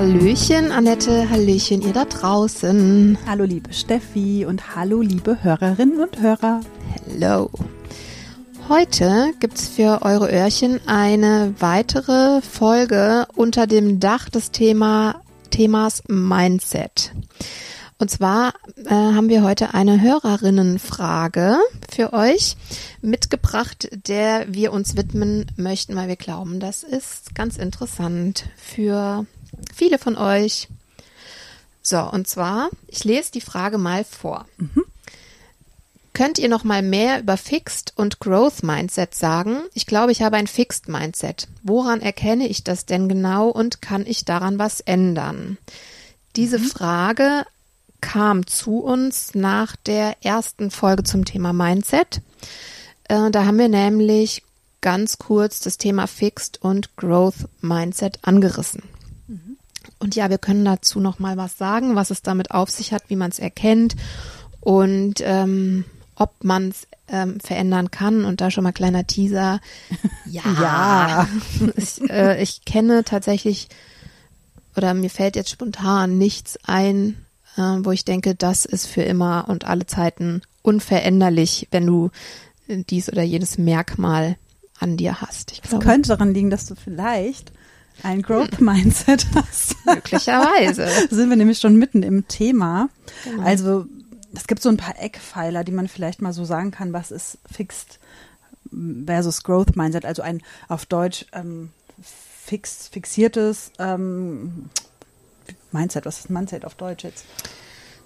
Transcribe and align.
Hallöchen, 0.00 0.72
Annette, 0.72 1.28
Hallöchen, 1.28 1.82
ihr 1.82 1.92
da 1.92 2.06
draußen. 2.06 3.18
Hallo, 3.26 3.44
liebe 3.44 3.70
Steffi 3.74 4.46
und 4.46 4.74
hallo, 4.74 5.02
liebe 5.02 5.44
Hörerinnen 5.44 6.00
und 6.00 6.18
Hörer. 6.22 6.62
Hello. 7.04 7.50
Heute 8.70 9.34
gibt's 9.40 9.68
für 9.68 10.00
eure 10.00 10.32
Öhrchen 10.32 10.80
eine 10.86 11.54
weitere 11.58 12.40
Folge 12.40 13.26
unter 13.36 13.66
dem 13.66 14.00
Dach 14.00 14.30
des 14.30 14.52
Thema, 14.52 15.20
Themas 15.50 16.02
Mindset. 16.08 17.12
Und 17.98 18.10
zwar 18.10 18.54
äh, 18.86 18.94
haben 18.94 19.28
wir 19.28 19.42
heute 19.42 19.74
eine 19.74 20.00
Hörerinnenfrage 20.00 21.58
für 21.90 22.14
euch 22.14 22.56
mitgebracht, 23.02 23.90
der 24.08 24.46
wir 24.48 24.72
uns 24.72 24.96
widmen 24.96 25.44
möchten, 25.56 25.94
weil 25.94 26.08
wir 26.08 26.16
glauben, 26.16 26.58
das 26.58 26.84
ist 26.84 27.34
ganz 27.34 27.58
interessant 27.58 28.46
für 28.56 29.26
viele 29.74 29.98
von 29.98 30.16
euch. 30.16 30.68
So, 31.82 31.98
und 32.00 32.28
zwar, 32.28 32.70
ich 32.88 33.04
lese 33.04 33.32
die 33.32 33.40
Frage 33.40 33.78
mal 33.78 34.04
vor. 34.04 34.46
Mhm. 34.58 34.84
Könnt 36.12 36.38
ihr 36.38 36.48
noch 36.48 36.64
mal 36.64 36.82
mehr 36.82 37.20
über 37.20 37.36
Fixed 37.36 37.94
und 37.96 38.18
Growth 38.18 38.62
Mindset 38.62 39.14
sagen? 39.14 39.62
Ich 39.74 39.86
glaube, 39.86 40.12
ich 40.12 40.22
habe 40.22 40.36
ein 40.36 40.48
Fixed 40.48 40.88
Mindset. 40.88 41.48
Woran 41.62 42.00
erkenne 42.00 42.46
ich 42.48 42.64
das 42.64 42.84
denn 42.84 43.08
genau 43.08 43.48
und 43.48 43.80
kann 43.80 44.04
ich 44.04 44.24
daran 44.24 44.58
was 44.58 44.80
ändern? 44.80 45.56
Diese 46.36 46.58
mhm. 46.58 46.64
Frage 46.64 47.46
kam 48.00 48.46
zu 48.46 48.80
uns 48.80 49.34
nach 49.34 49.76
der 49.76 50.16
ersten 50.22 50.70
Folge 50.70 51.04
zum 51.04 51.24
Thema 51.24 51.52
Mindset. 51.52 52.20
Äh, 53.08 53.30
da 53.30 53.46
haben 53.46 53.58
wir 53.58 53.68
nämlich 53.68 54.42
ganz 54.80 55.18
kurz 55.18 55.60
das 55.60 55.78
Thema 55.78 56.06
Fixed 56.06 56.60
und 56.62 56.96
Growth 56.96 57.48
Mindset 57.60 58.18
angerissen. 58.22 58.82
Und 60.00 60.16
ja, 60.16 60.30
wir 60.30 60.38
können 60.38 60.64
dazu 60.64 60.98
noch 60.98 61.18
mal 61.18 61.36
was 61.36 61.58
sagen, 61.58 61.94
was 61.94 62.10
es 62.10 62.22
damit 62.22 62.50
auf 62.50 62.70
sich 62.70 62.92
hat, 62.92 63.04
wie 63.08 63.16
man 63.16 63.30
es 63.30 63.38
erkennt 63.38 63.94
und 64.60 65.16
ähm, 65.20 65.84
ob 66.16 66.42
man 66.42 66.70
es 66.70 66.88
ähm, 67.08 67.38
verändern 67.38 67.90
kann. 67.90 68.24
Und 68.24 68.40
da 68.40 68.50
schon 68.50 68.64
mal 68.64 68.72
kleiner 68.72 69.06
Teaser. 69.06 69.60
Ja, 70.26 70.42
ja. 70.60 71.28
ich, 71.76 72.08
äh, 72.08 72.40
ich 72.40 72.64
kenne 72.64 73.02
tatsächlich 73.02 73.68
oder 74.76 74.94
mir 74.94 75.10
fällt 75.10 75.34
jetzt 75.34 75.50
spontan 75.50 76.18
nichts 76.18 76.56
ein, 76.62 77.16
äh, 77.56 77.78
wo 77.80 77.90
ich 77.90 78.04
denke, 78.04 78.36
das 78.36 78.64
ist 78.64 78.86
für 78.86 79.02
immer 79.02 79.46
und 79.48 79.64
alle 79.64 79.86
Zeiten 79.86 80.42
unveränderlich, 80.62 81.66
wenn 81.72 81.84
du 81.84 82.10
dies 82.68 83.08
oder 83.08 83.22
jenes 83.22 83.58
Merkmal 83.58 84.36
an 84.78 84.96
dir 84.96 85.20
hast. 85.20 85.50
Ich 85.50 85.62
glaube, 85.62 85.84
es 85.84 85.90
könnte 85.90 86.08
daran 86.10 86.32
liegen, 86.32 86.50
dass 86.50 86.66
du 86.66 86.76
vielleicht 86.76 87.52
ein 88.02 88.22
Growth-Mindset 88.22 89.26
hast. 89.34 89.76
Möglicherweise. 89.86 90.88
sind 91.10 91.30
wir 91.30 91.36
nämlich 91.36 91.58
schon 91.58 91.76
mitten 91.76 92.02
im 92.02 92.26
Thema. 92.28 92.88
Genau. 93.24 93.42
Also 93.42 93.86
es 94.34 94.46
gibt 94.46 94.62
so 94.62 94.68
ein 94.68 94.76
paar 94.76 95.00
Eckpfeiler, 95.00 95.64
die 95.64 95.72
man 95.72 95.88
vielleicht 95.88 96.22
mal 96.22 96.32
so 96.32 96.44
sagen 96.44 96.70
kann, 96.70 96.92
was 96.92 97.10
ist 97.10 97.38
Fixed 97.50 97.98
versus 99.06 99.42
Growth 99.42 99.76
Mindset, 99.76 100.04
also 100.04 100.22
ein 100.22 100.42
auf 100.68 100.86
Deutsch 100.86 101.26
ähm, 101.32 101.70
fix, 102.02 102.88
fixiertes 102.88 103.72
ähm, 103.78 104.70
Mindset, 105.72 106.06
was 106.06 106.20
ist 106.20 106.30
Mindset 106.30 106.64
auf 106.64 106.74
Deutsch 106.74 107.04
jetzt? 107.04 107.24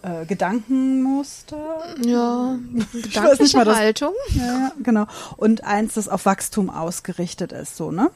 Äh, 0.03 0.26
Gedankenmuster. 0.26 1.97
Ja, 2.03 2.59
gedankliche 2.93 3.65
Haltung. 3.65 4.12
Ja, 4.31 4.44
ja, 4.44 4.72
genau. 4.82 5.06
Und 5.37 5.65
eins, 5.65 5.94
das 5.94 6.09
auf 6.09 6.26
Wachstum 6.26 6.69
ausgerichtet 6.69 7.53
ist, 7.53 7.76
so, 7.76 7.91
ne? 7.91 8.11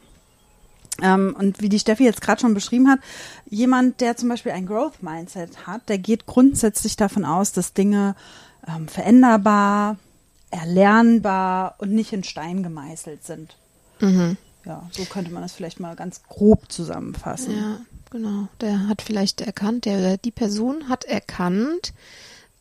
Ähm, 1.01 1.35
und 1.39 1.61
wie 1.63 1.69
die 1.69 1.79
Steffi 1.79 2.05
jetzt 2.05 2.21
gerade 2.21 2.41
schon 2.41 2.55
beschrieben 2.55 2.89
hat, 2.89 3.01
jemand, 3.49 4.01
der 4.01 4.17
zum 4.17 4.29
Beispiel 4.29 4.53
ein 4.53 4.67
Growth 4.67 5.03
Mindset 5.03 5.67
hat, 5.67 5.89
der 5.89 5.99
geht 5.99 6.27
grundsätzlich 6.27 6.97
davon 6.97 7.25
aus, 7.25 7.53
dass 7.53 7.73
Dinge 7.73 8.17
ähm, 8.67 8.89
veränderbar, 8.89 9.97
erlernbar 10.51 11.77
und 11.79 11.93
nicht 11.93 12.13
in 12.13 12.25
Stein 12.25 12.63
gemeißelt 12.63 13.25
sind. 13.25 13.57
Mhm. 14.01 14.37
Ja, 14.65 14.89
so 14.91 15.05
könnte 15.05 15.33
man 15.33 15.43
das 15.43 15.53
vielleicht 15.53 15.81
mal 15.81 15.97
ganz 15.97 16.23
grob 16.25 16.71
zusammenfassen. 16.71 17.57
Ja, 17.57 17.81
genau. 18.11 18.49
Der 18.61 18.89
hat 18.89 19.03
vielleicht 19.03 19.41
erkannt, 19.41 19.85
der 19.85 20.19
die 20.19 20.31
Person 20.31 20.89
hat 20.89 21.05
erkannt, 21.05 21.95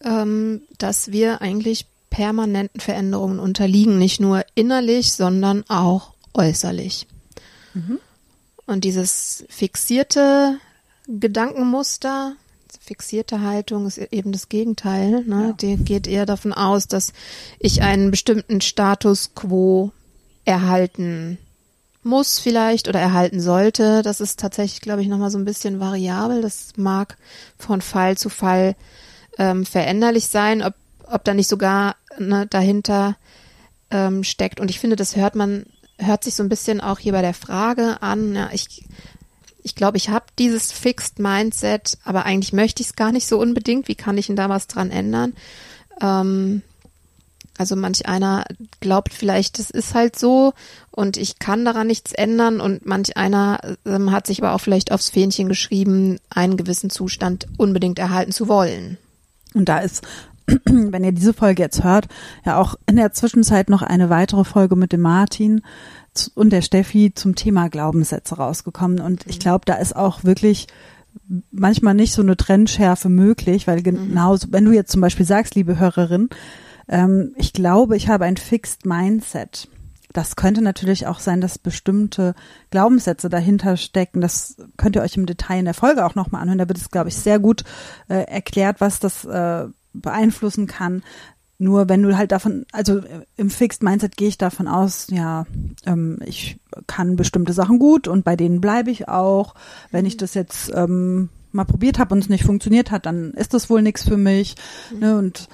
ähm, 0.03 0.61
dass 0.77 1.11
wir 1.11 1.41
eigentlich 1.41 1.87
permanenten 2.09 2.79
Veränderungen 2.79 3.39
unterliegen, 3.39 3.97
nicht 3.97 4.21
nur 4.21 4.45
innerlich, 4.55 5.13
sondern 5.13 5.65
auch 5.67 6.13
äußerlich. 6.33 7.07
Mhm. 7.73 7.99
Und 8.67 8.83
dieses 8.83 9.45
fixierte 9.49 10.59
Gedankenmuster, 11.07 12.33
fixierte 12.79 13.41
Haltung 13.41 13.87
ist 13.87 13.97
eben 13.97 14.31
das 14.31 14.49
Gegenteil. 14.49 15.23
Ne? 15.23 15.47
Ja. 15.47 15.53
Die 15.53 15.77
geht 15.77 16.05
eher 16.05 16.25
davon 16.25 16.53
aus, 16.53 16.87
dass 16.87 17.13
ich 17.59 17.81
einen 17.81 18.11
bestimmten 18.11 18.61
Status 18.61 19.31
quo 19.33 19.91
erhalten 20.45 21.37
muss 22.03 22.39
vielleicht 22.39 22.87
oder 22.87 22.99
erhalten 22.99 23.39
sollte. 23.41 24.01
Das 24.01 24.21
ist 24.21 24.39
tatsächlich, 24.39 24.81
glaube 24.81 25.01
ich, 25.01 25.07
nochmal 25.07 25.31
so 25.31 25.37
ein 25.37 25.45
bisschen 25.45 25.79
variabel. 25.79 26.41
Das 26.41 26.73
mag 26.77 27.17
von 27.57 27.81
Fall 27.81 28.17
zu 28.17 28.29
Fall 28.29 28.75
ähm, 29.37 29.65
veränderlich 29.65 30.27
sein, 30.27 30.61
ob, 30.61 30.73
ob 31.09 31.23
da 31.23 31.33
nicht 31.33 31.49
sogar 31.49 31.95
ne, 32.17 32.47
dahinter 32.47 33.17
ähm, 33.91 34.23
steckt. 34.23 34.59
Und 34.59 34.69
ich 34.69 34.79
finde, 34.79 34.95
das 34.95 35.15
hört 35.15 35.35
man 35.35 35.65
hört 35.97 36.23
sich 36.23 36.35
so 36.35 36.43
ein 36.43 36.49
bisschen 36.49 36.81
auch 36.81 36.99
hier 36.99 37.13
bei 37.13 37.21
der 37.21 37.33
Frage 37.33 38.01
an. 38.01 38.35
Ja, 38.35 38.49
ich 38.51 38.85
ich 39.63 39.75
glaube, 39.75 39.97
ich 39.97 40.09
habe 40.09 40.25
dieses 40.39 40.71
Fixed 40.71 41.19
Mindset, 41.19 41.97
aber 42.05 42.25
eigentlich 42.25 42.53
möchte 42.53 42.81
ich 42.81 42.87
es 42.87 42.95
gar 42.95 43.11
nicht 43.11 43.27
so 43.27 43.37
unbedingt. 43.37 43.89
Wie 43.89 43.95
kann 43.95 44.17
ich 44.17 44.27
denn 44.27 44.37
da 44.37 44.47
was 44.47 44.67
dran 44.67 44.91
ändern? 44.91 45.33
Ähm, 46.01 46.61
also 47.57 47.75
manch 47.75 48.07
einer 48.07 48.45
glaubt 48.79 49.13
vielleicht, 49.13 49.59
das 49.59 49.69
ist 49.69 49.93
halt 49.93 50.17
so 50.17 50.53
und 50.91 51.17
ich 51.17 51.39
kann 51.39 51.65
daran 51.65 51.87
nichts 51.87 52.13
ändern 52.13 52.61
und 52.61 52.85
manch 52.85 53.17
einer 53.17 53.59
ähm, 53.85 54.11
hat 54.11 54.27
sich 54.27 54.41
aber 54.41 54.53
auch 54.53 54.61
vielleicht 54.61 54.91
aufs 54.91 55.09
Fähnchen 55.09 55.49
geschrieben, 55.49 56.19
einen 56.29 56.55
gewissen 56.55 56.89
Zustand 56.89 57.47
unbedingt 57.57 57.99
erhalten 57.99 58.31
zu 58.31 58.47
wollen. 58.47 58.97
Und 59.53 59.67
da 59.67 59.79
ist 59.79 60.03
wenn 60.65 61.03
ihr 61.03 61.11
diese 61.11 61.33
Folge 61.33 61.61
jetzt 61.61 61.83
hört, 61.83 62.07
ja 62.45 62.57
auch 62.57 62.75
in 62.87 62.95
der 62.95 63.11
Zwischenzeit 63.11 63.69
noch 63.69 63.81
eine 63.81 64.09
weitere 64.09 64.45
Folge 64.45 64.75
mit 64.75 64.93
dem 64.93 65.01
Martin 65.01 65.61
und 66.35 66.51
der 66.51 66.61
Steffi 66.61 67.13
zum 67.13 67.35
Thema 67.35 67.69
Glaubenssätze 67.69 68.35
rausgekommen. 68.35 68.99
Und 68.99 69.27
ich 69.27 69.39
glaube, 69.39 69.65
da 69.65 69.75
ist 69.75 69.95
auch 69.95 70.23
wirklich 70.23 70.67
manchmal 71.51 71.93
nicht 71.93 72.13
so 72.13 72.21
eine 72.21 72.37
Trennschärfe 72.37 73.09
möglich, 73.09 73.67
weil 73.67 73.81
genau, 73.81 74.37
wenn 74.49 74.65
du 74.65 74.71
jetzt 74.71 74.91
zum 74.91 75.01
Beispiel 75.01 75.25
sagst, 75.25 75.55
liebe 75.55 75.79
Hörerin, 75.79 76.29
ähm, 76.87 77.33
ich 77.35 77.53
glaube, 77.53 77.97
ich 77.97 78.07
habe 78.07 78.25
ein 78.25 78.37
Fixed 78.37 78.85
Mindset. 78.85 79.67
Das 80.13 80.35
könnte 80.35 80.61
natürlich 80.61 81.05
auch 81.05 81.19
sein, 81.19 81.41
dass 81.41 81.59
bestimmte 81.59 82.33
Glaubenssätze 82.71 83.29
dahinter 83.29 83.77
stecken. 83.77 84.21
Das 84.21 84.55
könnt 84.77 84.95
ihr 84.95 85.01
euch 85.01 85.17
im 85.17 85.25
Detail 85.25 85.59
in 85.59 85.65
der 85.65 85.73
Folge 85.73 86.05
auch 86.05 86.15
nochmal 86.15 86.41
anhören. 86.41 86.57
Da 86.57 86.67
wird 86.67 86.77
es, 86.77 86.89
glaube 86.89 87.09
ich, 87.09 87.17
sehr 87.17 87.39
gut 87.39 87.63
äh, 88.07 88.23
erklärt, 88.23 88.79
was 88.79 88.99
das 88.99 89.25
äh, 89.25 89.67
beeinflussen 90.01 90.67
kann. 90.67 91.03
Nur 91.59 91.89
wenn 91.89 92.03
du 92.03 92.15
halt 92.15 92.31
davon, 92.31 92.65
also 92.71 92.99
äh, 92.99 93.25
im 93.35 93.49
Fixed 93.49 93.81
Mindset 93.81 94.15
gehe 94.15 94.27
ich 94.27 94.37
davon 94.37 94.67
aus, 94.67 95.07
ja, 95.09 95.45
ähm, 95.85 96.19
ich 96.25 96.59
kann 96.85 97.15
bestimmte 97.15 97.53
Sachen 97.53 97.79
gut 97.79 98.07
und 98.07 98.23
bei 98.23 98.35
denen 98.35 98.61
bleibe 98.61 98.91
ich 98.91 99.07
auch. 99.07 99.55
Wenn 99.89 100.05
ich 100.05 100.17
das 100.17 100.35
jetzt 100.35 100.71
ähm, 100.75 101.29
mal 101.51 101.65
probiert 101.65 101.97
habe 101.97 102.13
und 102.13 102.19
es 102.19 102.29
nicht 102.29 102.43
funktioniert 102.43 102.91
hat, 102.91 103.07
dann 103.07 103.31
ist 103.31 103.55
das 103.55 103.69
wohl 103.69 103.81
nichts 103.81 104.07
für 104.07 104.17
mich. 104.17 104.55
Mhm. 104.93 104.99
Ne? 104.99 105.17
Und 105.17 105.49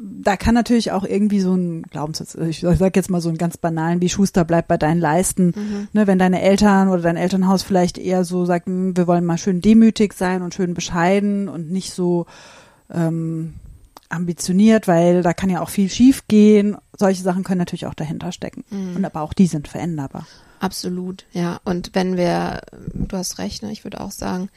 da 0.00 0.36
kann 0.36 0.54
natürlich 0.54 0.92
auch 0.92 1.04
irgendwie 1.04 1.40
so 1.40 1.54
ein 1.54 1.82
Glaubenssatz, 1.82 2.36
ich 2.36 2.60
sag 2.60 2.96
jetzt 2.96 3.10
mal 3.10 3.20
so 3.20 3.28
einen 3.28 3.38
ganz 3.38 3.56
banalen, 3.56 4.00
wie 4.00 4.08
Schuster 4.08 4.44
bleibt 4.44 4.68
bei 4.68 4.76
deinen 4.76 5.00
Leisten, 5.00 5.46
mhm. 5.46 5.88
ne, 5.92 6.06
wenn 6.06 6.18
deine 6.18 6.40
Eltern 6.40 6.88
oder 6.88 7.02
dein 7.02 7.16
Elternhaus 7.16 7.64
vielleicht 7.64 7.98
eher 7.98 8.24
so 8.24 8.44
sagt, 8.44 8.66
hm, 8.66 8.96
wir 8.96 9.06
wollen 9.06 9.24
mal 9.24 9.38
schön 9.38 9.60
demütig 9.60 10.14
sein 10.14 10.42
und 10.42 10.54
schön 10.54 10.74
bescheiden 10.74 11.48
und 11.48 11.70
nicht 11.70 11.92
so 11.92 12.26
ähm, 12.92 13.54
ambitioniert, 14.08 14.88
weil 14.88 15.22
da 15.22 15.32
kann 15.32 15.50
ja 15.50 15.60
auch 15.60 15.68
viel 15.68 15.90
schief 15.90 16.26
gehen. 16.28 16.76
Solche 16.96 17.22
Sachen 17.22 17.44
können 17.44 17.58
natürlich 17.58 17.86
auch 17.86 17.94
dahinter 17.94 18.32
stecken. 18.32 18.64
Mhm. 18.70 18.96
Und 18.96 19.04
aber 19.04 19.22
auch 19.22 19.32
die 19.32 19.46
sind 19.46 19.68
veränderbar. 19.68 20.26
Absolut, 20.60 21.24
ja. 21.32 21.60
Und 21.64 21.90
wenn 21.94 22.16
wir, 22.16 22.62
du 22.92 23.16
hast 23.16 23.38
recht, 23.38 23.62
ne, 23.62 23.70
ich 23.70 23.84
würde 23.84 24.00
auch 24.00 24.10
sagen, 24.10 24.48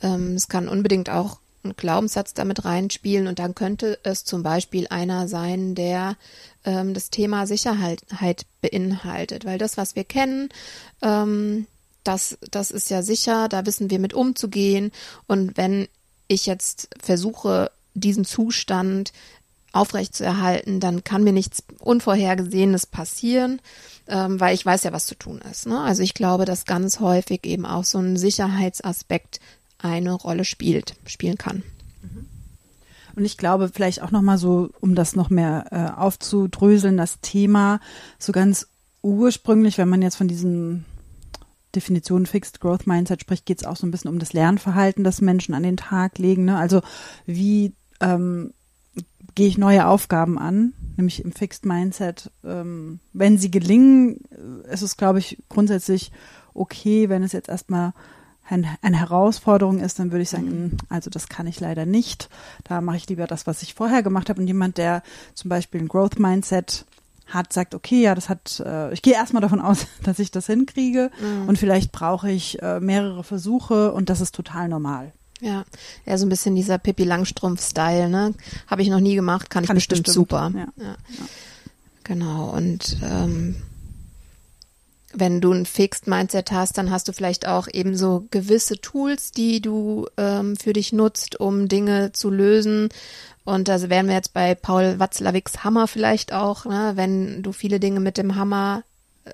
ähm, 0.00 0.34
es 0.34 0.48
kann 0.48 0.68
unbedingt 0.68 1.10
auch 1.10 1.38
ein 1.62 1.76
Glaubenssatz 1.76 2.32
damit 2.32 2.64
reinspielen 2.64 3.26
und 3.26 3.38
dann 3.38 3.54
könnte 3.54 3.98
es 4.02 4.24
zum 4.24 4.42
Beispiel 4.42 4.86
einer 4.88 5.28
sein, 5.28 5.74
der 5.74 6.16
ähm, 6.64 6.94
das 6.94 7.10
Thema 7.10 7.46
Sicherheit 7.46 8.46
beinhaltet, 8.62 9.44
weil 9.44 9.58
das, 9.58 9.76
was 9.76 9.94
wir 9.94 10.04
kennen, 10.04 10.48
ähm, 11.02 11.66
das, 12.02 12.38
das 12.50 12.70
ist 12.70 12.88
ja 12.88 13.02
sicher, 13.02 13.48
da 13.48 13.66
wissen 13.66 13.90
wir 13.90 13.98
mit 13.98 14.14
umzugehen 14.14 14.90
und 15.26 15.58
wenn 15.58 15.86
ich 16.28 16.46
jetzt 16.46 16.88
versuche, 16.98 17.70
diesen 17.94 18.24
Zustand 18.24 19.12
aufrechtzuerhalten, 19.72 20.80
dann 20.80 21.04
kann 21.04 21.22
mir 21.22 21.32
nichts 21.32 21.62
Unvorhergesehenes 21.78 22.86
passieren, 22.86 23.60
ähm, 24.08 24.40
weil 24.40 24.54
ich 24.54 24.66
weiß 24.66 24.82
ja, 24.82 24.92
was 24.92 25.06
zu 25.06 25.14
tun 25.14 25.40
ist. 25.50 25.66
Ne? 25.66 25.80
Also 25.80 26.02
ich 26.02 26.14
glaube, 26.14 26.44
dass 26.44 26.64
ganz 26.64 26.98
häufig 26.98 27.46
eben 27.46 27.66
auch 27.66 27.84
so 27.84 27.98
ein 27.98 28.16
Sicherheitsaspekt 28.16 29.38
eine 29.78 30.12
Rolle 30.12 30.44
spielt, 30.44 30.96
spielen 31.06 31.38
kann. 31.38 31.62
Und 33.16 33.24
ich 33.24 33.36
glaube, 33.36 33.70
vielleicht 33.72 34.02
auch 34.02 34.10
nochmal 34.10 34.38
so, 34.38 34.70
um 34.80 34.94
das 34.94 35.16
noch 35.16 35.30
mehr 35.30 35.66
äh, 35.70 36.00
aufzudröseln, 36.00 36.96
das 36.96 37.20
Thema 37.20 37.80
so 38.18 38.32
ganz 38.32 38.68
ursprünglich, 39.02 39.78
wenn 39.78 39.88
man 39.88 40.02
jetzt 40.02 40.16
von 40.16 40.28
diesen 40.28 40.84
Definitionen 41.74 42.26
Fixed 42.26 42.60
Growth 42.60 42.86
Mindset 42.86 43.20
spricht, 43.20 43.46
geht 43.46 43.60
es 43.60 43.66
auch 43.66 43.76
so 43.76 43.86
ein 43.86 43.90
bisschen 43.90 44.10
um 44.10 44.18
das 44.18 44.32
Lernverhalten, 44.32 45.04
das 45.04 45.20
Menschen 45.20 45.54
an 45.54 45.62
den 45.62 45.76
Tag 45.76 46.18
legen. 46.18 46.44
Ne? 46.44 46.56
Also 46.56 46.82
wie 47.26 47.74
ähm, 48.00 48.52
gehe 49.34 49.48
ich 49.48 49.58
neue 49.58 49.86
Aufgaben 49.86 50.38
an, 50.38 50.72
nämlich 50.96 51.24
im 51.24 51.32
Fixed 51.32 51.64
Mindset. 51.64 52.30
Ähm, 52.44 53.00
wenn 53.12 53.38
sie 53.38 53.50
gelingen, 53.50 54.20
äh, 54.66 54.72
ist 54.72 54.82
es, 54.82 54.96
glaube 54.96 55.18
ich, 55.18 55.38
grundsätzlich 55.48 56.12
okay, 56.54 57.08
wenn 57.08 57.22
es 57.22 57.32
jetzt 57.32 57.48
erstmal 57.48 57.92
ein, 58.48 58.66
eine 58.82 58.98
Herausforderung 58.98 59.78
ist, 59.78 59.98
dann 59.98 60.10
würde 60.10 60.22
ich 60.22 60.30
sagen, 60.30 60.48
mhm. 60.48 60.76
also 60.88 61.08
das 61.08 61.28
kann 61.28 61.46
ich 61.46 61.60
leider 61.60 61.86
nicht. 61.86 62.28
Da 62.64 62.80
mache 62.80 62.96
ich 62.96 63.08
lieber 63.08 63.26
das, 63.26 63.46
was 63.46 63.62
ich 63.62 63.74
vorher 63.74 64.02
gemacht 64.02 64.28
habe. 64.28 64.40
Und 64.40 64.48
jemand, 64.48 64.76
der 64.76 65.02
zum 65.34 65.48
Beispiel 65.48 65.80
ein 65.80 65.88
Growth 65.88 66.18
Mindset 66.18 66.84
hat, 67.26 67.52
sagt, 67.52 67.74
okay, 67.74 68.02
ja, 68.02 68.14
das 68.14 68.28
hat, 68.28 68.60
äh, 68.64 68.92
ich 68.92 69.02
gehe 69.02 69.14
erstmal 69.14 69.42
davon 69.42 69.60
aus, 69.60 69.86
dass 70.02 70.18
ich 70.18 70.30
das 70.30 70.46
hinkriege 70.46 71.10
mhm. 71.20 71.48
und 71.48 71.58
vielleicht 71.58 71.92
brauche 71.92 72.30
ich 72.30 72.60
äh, 72.60 72.80
mehrere 72.80 73.22
Versuche 73.22 73.92
und 73.92 74.10
das 74.10 74.20
ist 74.20 74.34
total 74.34 74.68
normal. 74.68 75.12
Ja, 75.40 75.64
ja, 76.06 76.18
so 76.18 76.26
ein 76.26 76.28
bisschen 76.28 76.54
dieser 76.54 76.78
Pippi 76.78 77.04
Langstrumpf-Style, 77.04 78.08
ne? 78.08 78.34
Habe 78.66 78.82
ich 78.82 78.88
noch 78.88 79.00
nie 79.00 79.14
gemacht, 79.14 79.50
kann, 79.50 79.64
kann 79.64 79.76
ich 79.76 79.88
bestimmt, 79.88 80.06
bestimmt 80.06 80.28
super. 80.28 80.52
Ja. 80.54 80.68
Ja. 80.76 80.84
ja. 80.84 80.96
Genau, 82.04 82.50
und 82.50 82.98
ähm, 83.02 83.56
wenn 85.12 85.40
du 85.40 85.52
ein 85.52 85.66
Fixed 85.66 86.06
Mindset 86.06 86.52
hast, 86.52 86.78
dann 86.78 86.90
hast 86.90 87.08
du 87.08 87.12
vielleicht 87.12 87.46
auch 87.46 87.68
eben 87.72 87.96
so 87.96 88.26
gewisse 88.30 88.80
Tools, 88.80 89.32
die 89.32 89.60
du 89.60 90.06
ähm, 90.16 90.56
für 90.56 90.72
dich 90.72 90.92
nutzt, 90.92 91.38
um 91.40 91.68
Dinge 91.68 92.12
zu 92.12 92.30
lösen. 92.30 92.88
Und 93.44 93.68
da 93.68 93.88
wären 93.88 94.06
wir 94.06 94.14
jetzt 94.14 94.32
bei 94.32 94.54
Paul 94.54 94.98
Watzlawicks 94.98 95.64
Hammer 95.64 95.88
vielleicht 95.88 96.32
auch, 96.32 96.64
ne? 96.64 96.92
wenn 96.94 97.42
du 97.42 97.52
viele 97.52 97.80
Dinge 97.80 98.00
mit 98.00 98.18
dem 98.18 98.36
Hammer 98.36 98.84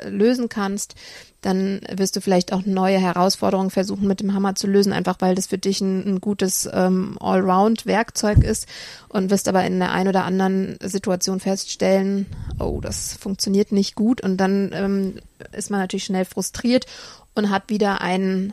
lösen 0.04 0.48
kannst, 0.48 0.94
dann 1.42 1.80
wirst 1.92 2.16
du 2.16 2.20
vielleicht 2.20 2.52
auch 2.52 2.64
neue 2.64 2.98
Herausforderungen 2.98 3.70
versuchen 3.70 4.08
mit 4.08 4.20
dem 4.20 4.34
Hammer 4.34 4.54
zu 4.54 4.66
lösen, 4.66 4.92
einfach 4.92 5.16
weil 5.20 5.34
das 5.34 5.46
für 5.46 5.58
dich 5.58 5.80
ein, 5.80 6.04
ein 6.04 6.20
gutes 6.20 6.68
ähm, 6.72 7.16
Allround-Werkzeug 7.20 8.42
ist 8.42 8.66
und 9.08 9.30
wirst 9.30 9.48
aber 9.48 9.64
in 9.64 9.78
der 9.78 9.92
einen 9.92 10.08
oder 10.08 10.24
anderen 10.24 10.76
Situation 10.82 11.38
feststellen, 11.38 12.26
oh, 12.58 12.80
das 12.80 13.14
funktioniert 13.14 13.70
nicht 13.70 13.94
gut 13.94 14.20
und 14.20 14.38
dann 14.38 14.70
ähm, 14.72 15.14
ist 15.52 15.70
man 15.70 15.80
natürlich 15.80 16.04
schnell 16.04 16.24
frustriert 16.24 16.86
und 17.34 17.50
hat 17.50 17.64
wieder 17.68 18.00
einen 18.00 18.52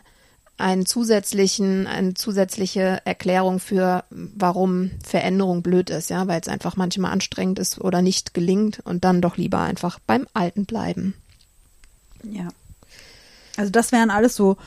einen 0.58 0.86
zusätzlichen, 0.86 1.88
eine 1.88 2.14
zusätzliche 2.14 3.02
Erklärung 3.06 3.60
für, 3.60 4.04
warum 4.12 4.92
Veränderung 5.04 5.64
blöd 5.64 5.90
ist, 5.90 6.12
ja, 6.12 6.28
weil 6.28 6.40
es 6.40 6.48
einfach 6.48 6.78
manchmal 6.78 7.12
anstrengend 7.12 7.58
ist 7.58 7.82
oder 7.82 8.02
nicht 8.04 8.34
gelingt 8.34 8.80
und 8.86 9.04
dann 9.04 9.20
doch 9.20 9.36
lieber 9.36 9.60
einfach 9.60 10.00
beim 10.06 10.28
Alten 10.34 10.66
bleiben. 10.66 11.16
Ja. 12.24 12.48
Also 13.58 13.72
das 13.72 13.92
wären 13.92 14.10
alles 14.10 14.36
so 14.36 14.58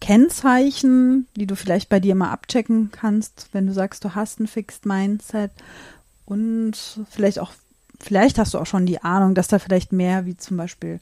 Kennzeichen, 0.00 1.26
die 1.36 1.46
du 1.46 1.56
vielleicht 1.56 1.88
bei 1.88 2.00
dir 2.00 2.14
mal 2.14 2.30
abchecken 2.30 2.90
kannst, 2.90 3.48
wenn 3.52 3.66
du 3.66 3.72
sagst, 3.72 4.04
du 4.04 4.14
hast 4.14 4.40
ein 4.40 4.46
Fixed 4.46 4.86
Mindset 4.86 5.50
und 6.24 6.74
vielleicht 7.10 7.38
auch, 7.38 7.52
vielleicht 7.98 8.38
hast 8.38 8.54
du 8.54 8.58
auch 8.58 8.66
schon 8.66 8.86
die 8.86 9.02
Ahnung, 9.02 9.34
dass 9.34 9.48
da 9.48 9.58
vielleicht 9.58 9.92
mehr 9.92 10.26
wie 10.26 10.36
zum 10.36 10.56
Beispiel 10.56 11.00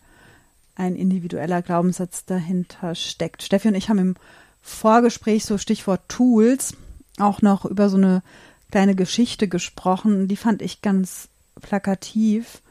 ein 0.74 0.96
individueller 0.96 1.62
Glaubenssatz 1.62 2.24
dahinter 2.24 2.94
steckt. 2.94 3.42
Steffi 3.42 3.68
und 3.68 3.74
ich 3.74 3.88
haben 3.88 3.98
im 3.98 4.16
Vorgespräch 4.62 5.44
so 5.44 5.58
Stichwort 5.58 6.02
Tools 6.08 6.74
auch 7.18 7.42
noch 7.42 7.64
über 7.64 7.88
so 7.88 7.96
eine 7.96 8.22
kleine 8.70 8.94
Geschichte 8.94 9.48
gesprochen, 9.48 10.28
die 10.28 10.36
fand 10.36 10.62
ich 10.62 10.82
ganz 10.82 11.28
plakativ. 11.60 12.62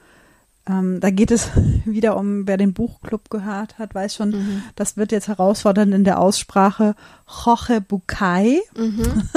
Ähm, 0.69 0.99
da 0.99 1.09
geht 1.09 1.31
es 1.31 1.49
wieder 1.85 2.17
um, 2.17 2.47
wer 2.47 2.57
den 2.57 2.73
Buchclub 2.73 3.29
gehört 3.29 3.79
hat, 3.79 3.95
weiß 3.95 4.15
schon, 4.15 4.29
mhm. 4.29 4.63
das 4.75 4.97
wird 4.97 5.11
jetzt 5.11 5.27
herausfordernd 5.27 5.93
in 5.93 6.03
der 6.03 6.19
Aussprache. 6.19 6.95
Jorge 7.45 7.81
Bucay. 7.81 8.61
Mhm. 8.77 9.29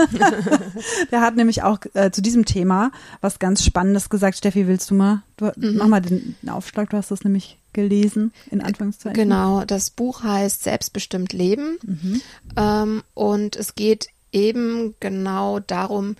der 1.10 1.20
hat 1.20 1.36
nämlich 1.36 1.62
auch 1.62 1.78
äh, 1.94 2.10
zu 2.10 2.22
diesem 2.22 2.44
Thema 2.44 2.92
was 3.20 3.38
ganz 3.38 3.64
Spannendes 3.64 4.08
gesagt. 4.08 4.36
Steffi, 4.36 4.66
willst 4.66 4.90
du 4.90 4.94
mal? 4.94 5.22
Du, 5.36 5.52
mhm. 5.56 5.76
Mach 5.76 5.88
mal 5.88 6.00
den, 6.00 6.36
Aufschlag, 6.48 6.90
du 6.90 6.96
hast 6.96 7.10
das 7.10 7.24
nämlich 7.24 7.58
gelesen, 7.72 8.32
in 8.50 8.60
Anführungszeichen. 8.60 9.14
Genau, 9.14 9.64
das 9.64 9.90
Buch 9.90 10.22
heißt 10.22 10.64
Selbstbestimmt 10.64 11.32
Leben. 11.32 11.78
Mhm. 11.82 12.20
Ähm, 12.56 13.02
und 13.14 13.56
es 13.56 13.74
geht 13.74 14.08
eben 14.32 14.94
genau 15.00 15.58
darum 15.60 16.16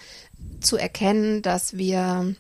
zu 0.60 0.76
erkennen, 0.76 1.42
dass 1.42 1.76
wir 1.76 2.34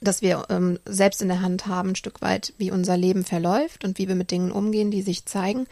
dass 0.00 0.22
wir 0.22 0.46
ähm, 0.48 0.78
selbst 0.84 1.22
in 1.22 1.28
der 1.28 1.40
Hand 1.40 1.66
haben, 1.66 1.90
ein 1.90 1.96
Stück 1.96 2.20
weit, 2.20 2.52
wie 2.58 2.70
unser 2.70 2.96
Leben 2.96 3.24
verläuft 3.24 3.84
und 3.84 3.98
wie 3.98 4.08
wir 4.08 4.14
mit 4.14 4.30
Dingen 4.30 4.52
umgehen, 4.52 4.90
die 4.90 5.02
sich 5.02 5.24
zeigen. 5.24 5.66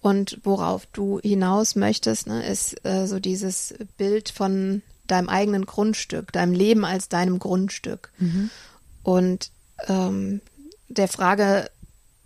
Und 0.00 0.40
worauf 0.42 0.86
du 0.86 1.20
hinaus 1.20 1.76
möchtest, 1.76 2.26
ne, 2.26 2.44
ist 2.44 2.84
äh, 2.84 3.06
so 3.06 3.20
dieses 3.20 3.74
Bild 3.96 4.30
von 4.30 4.82
deinem 5.06 5.28
eigenen 5.28 5.66
Grundstück, 5.66 6.32
deinem 6.32 6.52
Leben 6.52 6.84
als 6.84 7.08
deinem 7.08 7.38
Grundstück. 7.38 8.10
Mhm. 8.18 8.50
Und 9.02 9.50
ähm, 9.86 10.40
der 10.88 11.08
Frage, 11.08 11.70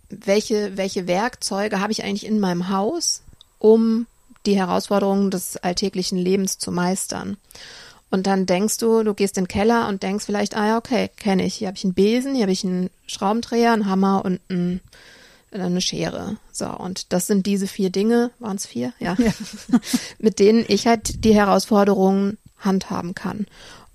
welche, 0.09 0.77
welche 0.77 1.07
Werkzeuge 1.07 1.79
habe 1.79 1.91
ich 1.91 2.03
eigentlich 2.03 2.25
in 2.25 2.39
meinem 2.39 2.69
Haus, 2.69 3.23
um 3.59 4.07
die 4.45 4.57
Herausforderungen 4.57 5.31
des 5.31 5.57
alltäglichen 5.57 6.17
Lebens 6.17 6.57
zu 6.57 6.71
meistern? 6.71 7.37
Und 8.09 8.25
dann 8.25 8.45
denkst 8.45 8.77
du, 8.77 9.03
du 9.03 9.13
gehst 9.13 9.37
in 9.37 9.43
den 9.43 9.47
Keller 9.49 9.87
und 9.87 10.03
denkst 10.03 10.25
vielleicht, 10.25 10.55
ah 10.55 10.67
ja, 10.67 10.77
okay, 10.77 11.09
kenne 11.17 11.45
ich. 11.45 11.55
Hier 11.55 11.67
habe 11.67 11.77
ich 11.77 11.83
einen 11.83 11.93
Besen, 11.93 12.35
hier 12.35 12.43
habe 12.43 12.51
ich 12.51 12.63
einen 12.63 12.89
Schraubendreher, 13.05 13.73
einen 13.73 13.87
Hammer 13.87 14.23
und 14.23 14.39
ein, 14.49 14.81
eine 15.51 15.81
Schere. 15.81 16.37
So, 16.51 16.67
und 16.67 17.11
das 17.11 17.27
sind 17.27 17.45
diese 17.45 17.67
vier 17.67 17.89
Dinge, 17.89 18.31
waren 18.39 18.55
es 18.55 18.65
vier? 18.65 18.93
Ja. 18.99 19.15
ja. 19.19 19.31
mit 20.19 20.39
denen 20.39 20.63
ich 20.67 20.87
halt 20.87 21.25
die 21.25 21.35
Herausforderungen 21.35 22.37
handhaben 22.57 23.13
kann. 23.13 23.45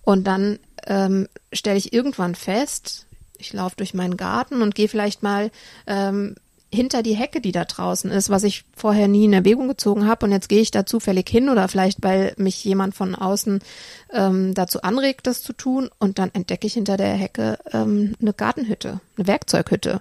Und 0.02 0.24
dann 0.24 0.58
ähm, 0.86 1.28
stelle 1.52 1.78
ich 1.78 1.92
irgendwann 1.92 2.34
fest, 2.34 3.06
ich 3.38 3.52
laufe 3.52 3.76
durch 3.76 3.94
meinen 3.94 4.16
Garten 4.16 4.62
und 4.62 4.74
gehe 4.74 4.88
vielleicht 4.88 5.22
mal 5.22 5.50
ähm, 5.86 6.36
hinter 6.72 7.02
die 7.02 7.14
Hecke, 7.14 7.40
die 7.40 7.52
da 7.52 7.64
draußen 7.64 8.10
ist, 8.10 8.30
was 8.30 8.44
ich 8.44 8.64
vorher 8.74 9.06
nie 9.06 9.26
in 9.26 9.32
Erwägung 9.32 9.68
gezogen 9.68 10.06
habe. 10.06 10.26
Und 10.26 10.32
jetzt 10.32 10.48
gehe 10.48 10.60
ich 10.60 10.70
da 10.70 10.86
zufällig 10.86 11.28
hin 11.28 11.48
oder 11.48 11.68
vielleicht, 11.68 12.02
weil 12.02 12.32
mich 12.38 12.64
jemand 12.64 12.94
von 12.94 13.14
außen 13.14 13.60
ähm, 14.12 14.54
dazu 14.54 14.82
anregt, 14.82 15.26
das 15.26 15.42
zu 15.42 15.52
tun. 15.52 15.90
Und 15.98 16.18
dann 16.18 16.30
entdecke 16.32 16.66
ich 16.66 16.74
hinter 16.74 16.96
der 16.96 17.12
Hecke 17.12 17.58
ähm, 17.72 18.14
eine 18.20 18.32
Gartenhütte, 18.32 19.00
eine 19.16 19.26
Werkzeughütte. 19.26 20.00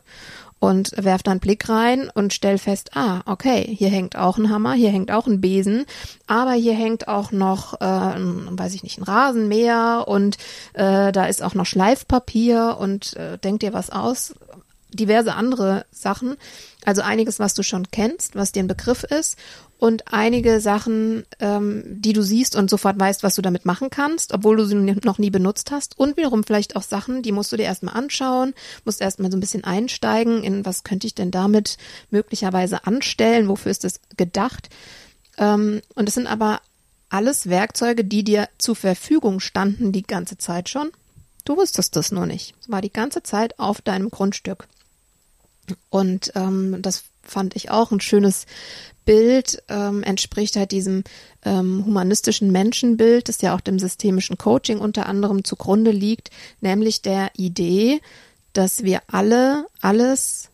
Und 0.59 0.91
werf 0.95 1.23
dann 1.23 1.31
einen 1.31 1.39
Blick 1.39 1.67
rein 1.69 2.11
und 2.13 2.33
stell 2.33 2.59
fest, 2.59 2.91
ah, 2.93 3.21
okay, 3.25 3.63
hier 3.75 3.89
hängt 3.89 4.15
auch 4.15 4.37
ein 4.37 4.51
Hammer, 4.51 4.73
hier 4.73 4.91
hängt 4.91 5.11
auch 5.11 5.25
ein 5.25 5.41
Besen, 5.41 5.85
aber 6.27 6.51
hier 6.51 6.75
hängt 6.75 7.07
auch 7.07 7.31
noch, 7.31 7.81
äh, 7.81 7.85
ein, 7.85 8.59
weiß 8.59 8.75
ich 8.75 8.83
nicht, 8.83 8.99
ein 8.99 9.03
Rasenmäher 9.03 10.05
und 10.07 10.37
äh, 10.73 11.11
da 11.11 11.25
ist 11.25 11.41
auch 11.41 11.55
noch 11.55 11.65
Schleifpapier 11.65 12.77
und 12.79 13.15
äh, 13.15 13.39
denk 13.39 13.61
dir 13.61 13.73
was 13.73 13.89
aus 13.89 14.35
diverse 14.91 15.33
andere 15.33 15.85
Sachen. 15.91 16.35
Also 16.85 17.01
einiges, 17.01 17.39
was 17.39 17.53
du 17.53 17.63
schon 17.63 17.89
kennst, 17.91 18.35
was 18.35 18.51
dir 18.51 18.63
ein 18.63 18.67
Begriff 18.67 19.03
ist 19.03 19.37
und 19.81 20.13
einige 20.13 20.59
Sachen, 20.59 21.25
ähm, 21.39 21.83
die 21.87 22.13
du 22.13 22.21
siehst 22.21 22.55
und 22.55 22.69
sofort 22.69 22.99
weißt, 22.99 23.23
was 23.23 23.35
du 23.35 23.41
damit 23.41 23.65
machen 23.65 23.89
kannst, 23.89 24.31
obwohl 24.33 24.57
du 24.57 24.65
sie 24.65 24.75
noch 24.75 25.17
nie 25.17 25.31
benutzt 25.31 25.71
hast. 25.71 25.97
Und 25.97 26.17
wiederum 26.17 26.43
vielleicht 26.43 26.75
auch 26.75 26.83
Sachen, 26.83 27.23
die 27.23 27.31
musst 27.31 27.51
du 27.51 27.57
dir 27.57 27.63
erstmal 27.63 27.95
anschauen, 27.95 28.53
musst 28.85 29.01
erstmal 29.01 29.31
so 29.31 29.37
ein 29.37 29.39
bisschen 29.41 29.63
einsteigen 29.63 30.43
in, 30.43 30.65
was 30.65 30.83
könnte 30.83 31.07
ich 31.07 31.15
denn 31.15 31.31
damit 31.31 31.77
möglicherweise 32.11 32.85
anstellen, 32.85 33.47
wofür 33.47 33.71
ist 33.71 33.83
das 33.83 33.99
gedacht. 34.17 34.69
Ähm, 35.39 35.81
und 35.95 36.07
es 36.07 36.13
sind 36.13 36.27
aber 36.27 36.61
alles 37.09 37.49
Werkzeuge, 37.49 38.05
die 38.05 38.23
dir 38.23 38.49
zur 38.59 38.75
Verfügung 38.75 39.39
standen 39.39 39.91
die 39.91 40.03
ganze 40.03 40.37
Zeit 40.37 40.69
schon. 40.69 40.91
Du 41.43 41.57
wusstest 41.57 41.95
das 41.95 42.11
nur 42.11 42.27
nicht. 42.27 42.53
Es 42.61 42.69
war 42.69 42.81
die 42.81 42.93
ganze 42.93 43.23
Zeit 43.23 43.59
auf 43.59 43.81
deinem 43.81 44.11
Grundstück. 44.11 44.67
Und 45.89 46.31
ähm, 46.35 46.81
das 46.81 47.03
fand 47.23 47.55
ich 47.55 47.69
auch 47.71 47.91
ein 47.91 48.01
schönes 48.01 48.45
Bild, 49.05 49.63
ähm, 49.67 50.03
entspricht 50.03 50.55
halt 50.55 50.71
diesem 50.71 51.03
ähm, 51.43 51.85
humanistischen 51.85 52.51
Menschenbild, 52.51 53.29
das 53.29 53.41
ja 53.41 53.55
auch 53.55 53.61
dem 53.61 53.79
systemischen 53.79 54.37
Coaching 54.37 54.79
unter 54.79 55.07
anderem 55.07 55.43
zugrunde 55.43 55.91
liegt, 55.91 56.29
nämlich 56.61 57.01
der 57.01 57.31
Idee, 57.35 57.99
dass 58.53 58.83
wir 58.83 59.01
alle 59.07 59.65
alles 59.81 60.49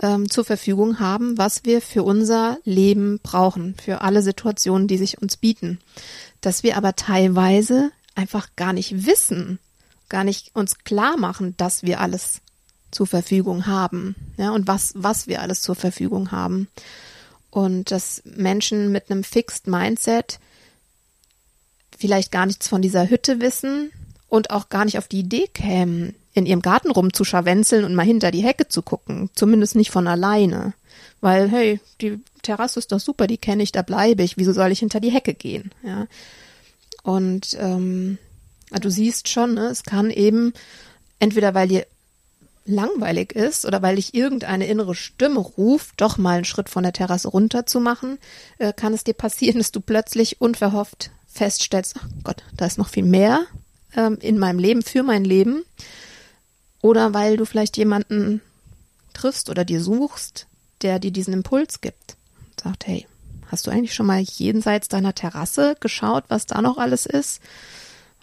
ähm, 0.00 0.30
zur 0.30 0.44
Verfügung 0.44 1.00
haben, 1.00 1.36
was 1.38 1.64
wir 1.64 1.80
für 1.80 2.02
unser 2.02 2.58
Leben 2.64 3.20
brauchen, 3.22 3.74
für 3.82 4.00
alle 4.00 4.22
Situationen, 4.22 4.88
die 4.88 4.98
sich 4.98 5.20
uns 5.20 5.36
bieten. 5.36 5.78
Dass 6.40 6.62
wir 6.62 6.76
aber 6.76 6.94
teilweise 6.94 7.90
einfach 8.14 8.48
gar 8.56 8.72
nicht 8.72 9.06
wissen, 9.06 9.58
gar 10.08 10.24
nicht 10.24 10.54
uns 10.54 10.78
klar 10.78 11.16
machen, 11.16 11.56
dass 11.56 11.82
wir 11.82 12.00
alles 12.00 12.40
zur 12.92 13.06
Verfügung 13.06 13.66
haben, 13.66 14.14
ja, 14.36 14.50
und 14.50 14.68
was, 14.68 14.92
was 14.94 15.26
wir 15.26 15.42
alles 15.42 15.62
zur 15.62 15.74
Verfügung 15.74 16.30
haben. 16.30 16.68
Und 17.50 17.90
dass 17.90 18.22
Menschen 18.24 18.92
mit 18.92 19.10
einem 19.10 19.24
Fixed 19.24 19.66
Mindset 19.66 20.38
vielleicht 21.98 22.32
gar 22.32 22.46
nichts 22.46 22.68
von 22.68 22.80
dieser 22.80 23.10
Hütte 23.10 23.40
wissen 23.40 23.90
und 24.28 24.50
auch 24.50 24.68
gar 24.68 24.84
nicht 24.84 24.98
auf 24.98 25.08
die 25.08 25.20
Idee 25.20 25.48
kämen, 25.52 26.14
in 26.34 26.46
ihrem 26.46 26.62
Garten 26.62 26.90
rumzuscharwenzeln 26.90 27.84
und 27.84 27.94
mal 27.94 28.06
hinter 28.06 28.30
die 28.30 28.42
Hecke 28.42 28.68
zu 28.68 28.82
gucken. 28.82 29.28
Zumindest 29.34 29.76
nicht 29.76 29.90
von 29.90 30.06
alleine. 30.08 30.72
Weil, 31.20 31.50
hey, 31.50 31.80
die 32.00 32.20
Terrasse 32.42 32.78
ist 32.78 32.92
doch 32.92 33.00
super, 33.00 33.26
die 33.26 33.38
kenne 33.38 33.62
ich, 33.62 33.72
da 33.72 33.82
bleibe 33.82 34.22
ich. 34.22 34.36
Wieso 34.38 34.52
soll 34.52 34.72
ich 34.72 34.78
hinter 34.78 35.00
die 35.00 35.12
Hecke 35.12 35.34
gehen? 35.34 35.70
Ja. 35.84 36.06
Und 37.02 37.56
ähm, 37.60 38.18
du 38.70 38.90
siehst 38.90 39.28
schon, 39.28 39.54
ne, 39.54 39.66
es 39.66 39.82
kann 39.82 40.10
eben 40.10 40.52
entweder 41.18 41.54
weil 41.54 41.68
dir 41.68 41.86
langweilig 42.64 43.32
ist 43.32 43.64
oder 43.64 43.82
weil 43.82 43.96
dich 43.96 44.14
irgendeine 44.14 44.66
innere 44.66 44.94
Stimme 44.94 45.40
ruft, 45.40 46.00
doch 46.00 46.18
mal 46.18 46.36
einen 46.36 46.44
Schritt 46.44 46.68
von 46.68 46.82
der 46.82 46.92
Terrasse 46.92 47.28
runter 47.28 47.66
zu 47.66 47.80
machen, 47.80 48.18
äh, 48.58 48.72
kann 48.72 48.94
es 48.94 49.04
dir 49.04 49.14
passieren, 49.14 49.58
dass 49.58 49.72
du 49.72 49.80
plötzlich 49.80 50.40
unverhofft 50.40 51.10
feststellst, 51.26 51.96
ach 51.98 52.06
Gott, 52.24 52.42
da 52.56 52.66
ist 52.66 52.78
noch 52.78 52.88
viel 52.88 53.04
mehr 53.04 53.46
ähm, 53.96 54.18
in 54.20 54.38
meinem 54.38 54.58
Leben, 54.58 54.82
für 54.82 55.02
mein 55.02 55.24
Leben. 55.24 55.64
Oder 56.82 57.14
weil 57.14 57.36
du 57.36 57.44
vielleicht 57.44 57.76
jemanden 57.76 58.40
triffst 59.14 59.48
oder 59.48 59.64
dir 59.64 59.80
suchst, 59.80 60.46
der 60.82 60.98
dir 60.98 61.10
diesen 61.10 61.32
Impuls 61.32 61.80
gibt. 61.80 62.16
Sagt, 62.62 62.86
hey, 62.86 63.06
hast 63.46 63.66
du 63.66 63.70
eigentlich 63.70 63.94
schon 63.94 64.06
mal 64.06 64.20
jenseits 64.20 64.88
deiner 64.88 65.14
Terrasse 65.14 65.76
geschaut, 65.80 66.24
was 66.28 66.46
da 66.46 66.60
noch 66.60 66.78
alles 66.78 67.06
ist? 67.06 67.40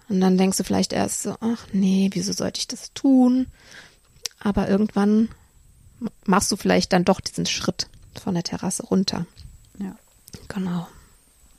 Und 0.09 0.21
dann 0.21 0.37
denkst 0.37 0.57
du 0.57 0.63
vielleicht 0.63 0.91
erst 0.91 1.23
so, 1.23 1.35
ach 1.39 1.67
nee, 1.71 2.09
wieso 2.13 2.33
sollte 2.33 2.59
ich 2.59 2.67
das 2.67 2.93
tun? 2.93 3.47
Aber 4.39 4.69
irgendwann 4.69 5.29
machst 6.25 6.51
du 6.51 6.55
vielleicht 6.55 6.93
dann 6.93 7.05
doch 7.05 7.19
diesen 7.19 7.45
Schritt 7.45 7.87
von 8.19 8.33
der 8.33 8.43
Terrasse 8.43 8.83
runter. 8.83 9.25
Ja. 9.79 9.95
Genau. 10.47 10.87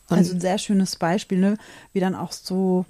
Und 0.09 0.19
also 0.19 0.35
ein 0.35 0.41
sehr 0.41 0.59
schönes 0.59 0.97
Beispiel, 0.97 1.39
ne? 1.39 1.57
wie 1.93 2.01
dann 2.01 2.15
auch 2.15 2.33
so 2.33 2.85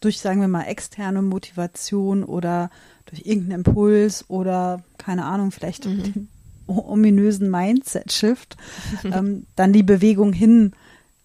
durch, 0.00 0.20
sagen 0.20 0.40
wir 0.40 0.48
mal, 0.48 0.64
externe 0.64 1.22
Motivation 1.22 2.24
oder 2.24 2.70
durch 3.06 3.26
irgendeinen 3.26 3.64
Impuls 3.64 4.24
oder 4.28 4.82
keine 4.98 5.24
Ahnung, 5.24 5.50
vielleicht 5.50 5.86
mhm. 5.86 6.02
den 6.02 6.28
ominösen 6.66 7.50
Mindset-Shift, 7.50 8.56
ähm, 9.04 9.46
dann 9.56 9.72
die 9.72 9.82
Bewegung 9.82 10.32
hin 10.32 10.72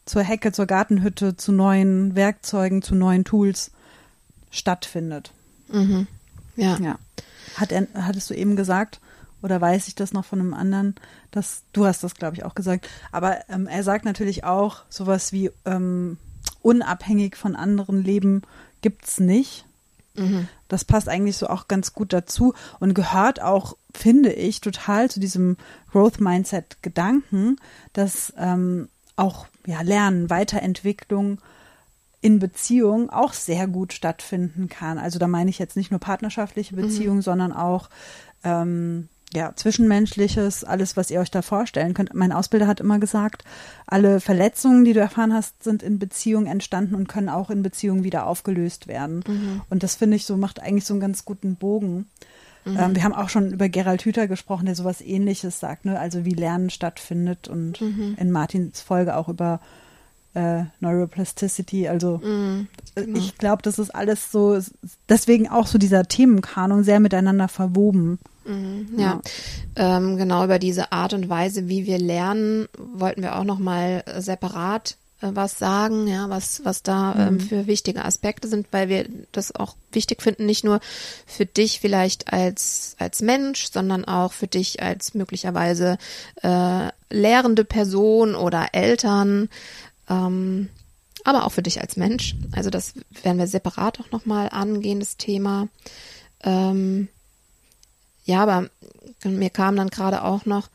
zur 0.05 0.23
Hecke, 0.23 0.51
zur 0.51 0.65
Gartenhütte, 0.65 1.37
zu 1.37 1.51
neuen 1.51 2.15
Werkzeugen, 2.15 2.81
zu 2.81 2.95
neuen 2.95 3.23
Tools 3.23 3.71
stattfindet. 4.51 5.31
Mhm. 5.71 6.07
Ja. 6.55 6.77
ja. 6.79 6.99
Hat 7.55 7.71
er, 7.71 7.87
hattest 7.93 8.29
du 8.29 8.33
eben 8.33 8.55
gesagt, 8.55 8.99
oder 9.41 9.61
weiß 9.61 9.87
ich 9.87 9.95
das 9.95 10.13
noch 10.13 10.25
von 10.25 10.39
einem 10.39 10.53
anderen, 10.53 10.95
dass 11.31 11.63
du 11.73 11.85
hast 11.85 12.03
das, 12.03 12.15
glaube 12.15 12.35
ich, 12.35 12.43
auch 12.43 12.55
gesagt. 12.55 12.89
Aber 13.11 13.47
ähm, 13.49 13.67
er 13.67 13.83
sagt 13.83 14.05
natürlich 14.05 14.43
auch 14.43 14.83
sowas 14.89 15.31
wie 15.31 15.51
ähm, 15.65 16.17
unabhängig 16.61 17.35
von 17.35 17.55
anderen 17.55 18.03
Leben 18.03 18.41
gibt's 18.81 19.19
nicht. 19.19 19.65
Mhm. 20.15 20.47
Das 20.67 20.83
passt 20.83 21.09
eigentlich 21.09 21.37
so 21.37 21.47
auch 21.47 21.67
ganz 21.67 21.93
gut 21.93 22.11
dazu 22.11 22.53
und 22.79 22.95
gehört 22.95 23.41
auch, 23.41 23.77
finde 23.93 24.33
ich, 24.33 24.61
total 24.61 25.09
zu 25.11 25.19
diesem 25.19 25.57
Growth 25.91 26.19
Mindset 26.19 26.81
Gedanken, 26.81 27.57
dass 27.93 28.33
ähm, 28.37 28.89
auch 29.15 29.47
ja, 29.67 29.81
Lernen, 29.81 30.29
Weiterentwicklung 30.29 31.39
in 32.25 32.39
Beziehung 32.39 33.11
auch 33.11 33.33
sehr 33.33 33.67
gut 33.67 33.93
stattfinden 33.93 34.67
kann. 34.67 34.97
Also 34.97 35.19
da 35.19 35.27
meine 35.27 35.51
ich 35.51 35.59
jetzt 35.59 35.77
nicht 35.77 35.91
nur 35.91 35.99
partnerschaftliche 35.99 36.75
Beziehungen, 36.75 37.17
mhm. 37.17 37.21
sondern 37.21 37.53
auch 37.53 37.87
ähm, 38.43 39.09
ja, 39.31 39.55
Zwischenmenschliches, 39.55 40.63
alles, 40.63 40.97
was 40.97 41.11
ihr 41.11 41.19
euch 41.19 41.29
da 41.29 41.43
vorstellen 41.43 41.93
könnt. 41.93 42.15
Mein 42.15 42.31
Ausbilder 42.31 42.65
hat 42.65 42.79
immer 42.79 42.97
gesagt, 42.97 43.43
alle 43.85 44.19
Verletzungen, 44.19 44.85
die 44.85 44.93
du 44.93 45.01
erfahren 45.01 45.35
hast, 45.35 45.61
sind 45.61 45.83
in 45.83 45.99
Beziehungen 45.99 46.47
entstanden 46.47 46.95
und 46.95 47.07
können 47.07 47.29
auch 47.29 47.51
in 47.51 47.61
Beziehungen 47.61 48.03
wieder 48.03 48.25
aufgelöst 48.25 48.87
werden. 48.87 49.23
Mhm. 49.27 49.61
Und 49.69 49.83
das 49.83 49.93
finde 49.93 50.17
ich 50.17 50.25
so, 50.25 50.35
macht 50.35 50.59
eigentlich 50.59 50.85
so 50.85 50.95
einen 50.95 51.01
ganz 51.01 51.25
guten 51.25 51.57
Bogen. 51.57 52.07
Mhm. 52.63 52.77
Ähm, 52.79 52.95
wir 52.95 53.03
haben 53.03 53.13
auch 53.13 53.29
schon 53.29 53.51
über 53.51 53.69
Gerald 53.69 54.03
Hüther 54.03 54.27
gesprochen, 54.27 54.65
der 54.65 54.73
sowas 54.73 54.99
ähnliches 54.99 55.59
sagt, 55.59 55.85
ne? 55.85 55.99
Also 55.99 56.25
wie 56.25 56.33
Lernen 56.33 56.71
stattfindet 56.71 57.47
und 57.47 57.81
mhm. 57.81 58.15
in 58.17 58.31
Martins 58.31 58.81
Folge 58.81 59.15
auch 59.15 59.29
über 59.29 59.59
äh, 60.35 60.65
Neuroplasticity. 60.79 61.87
Also 61.87 62.19
mhm, 62.23 62.67
genau. 62.93 63.19
ich 63.19 63.37
glaube, 63.37 63.61
das 63.63 63.79
ist 63.79 63.93
alles 63.93 64.31
so, 64.31 64.59
deswegen 65.09 65.49
auch 65.49 65.67
so 65.67 65.77
dieser 65.77 66.03
Themenkanon 66.03 66.83
sehr 66.83 66.99
miteinander 66.99 67.47
verwoben. 67.47 68.19
Mhm, 68.45 68.87
ja, 68.97 69.21
ja. 69.77 69.97
Ähm, 69.97 70.17
genau 70.17 70.43
über 70.43 70.59
diese 70.59 70.91
Art 70.91 71.13
und 71.13 71.29
Weise, 71.29 71.67
wie 71.67 71.85
wir 71.85 71.97
lernen, 71.97 72.67
wollten 72.77 73.23
wir 73.23 73.37
auch 73.37 73.43
noch 73.43 73.59
mal 73.59 74.03
separat 74.19 74.97
äh, 75.21 75.29
was 75.33 75.57
sagen, 75.57 76.07
ja, 76.07 76.29
was 76.29 76.63
was 76.63 76.83
da 76.83 77.15
ähm, 77.17 77.35
mhm. 77.35 77.39
für 77.39 77.67
wichtige 77.67 78.05
Aspekte 78.05 78.47
sind, 78.47 78.67
weil 78.71 78.89
wir 78.89 79.05
das 79.31 79.55
auch 79.55 79.75
wichtig 79.91 80.21
finden, 80.21 80.45
nicht 80.45 80.63
nur 80.63 80.79
für 81.25 81.45
dich 81.45 81.79
vielleicht 81.79 82.31
als 82.31 82.95
als 82.99 83.21
Mensch, 83.21 83.71
sondern 83.71 84.05
auch 84.05 84.33
für 84.33 84.47
dich 84.47 84.81
als 84.81 85.13
möglicherweise 85.13 85.97
äh, 86.41 86.89
lehrende 87.09 87.63
Person 87.65 88.35
oder 88.35 88.67
Eltern, 88.73 89.49
ähm, 90.09 90.69
aber 91.23 91.45
auch 91.45 91.51
für 91.51 91.63
dich 91.63 91.81
als 91.81 91.97
Mensch. 91.97 92.35
Also 92.51 92.69
das 92.69 92.93
werden 93.23 93.39
wir 93.39 93.47
separat 93.47 93.99
auch 93.99 94.11
noch 94.11 94.25
mal 94.25 94.49
angehen, 94.49 94.99
das 94.99 95.17
Thema. 95.17 95.67
Ähm, 96.43 97.07
ja, 98.25 98.43
aber 98.43 98.69
mir 99.23 99.49
kam 99.49 99.75
dann 99.75 99.89
gerade 99.89 100.23
auch 100.23 100.45
noch, 100.45 100.69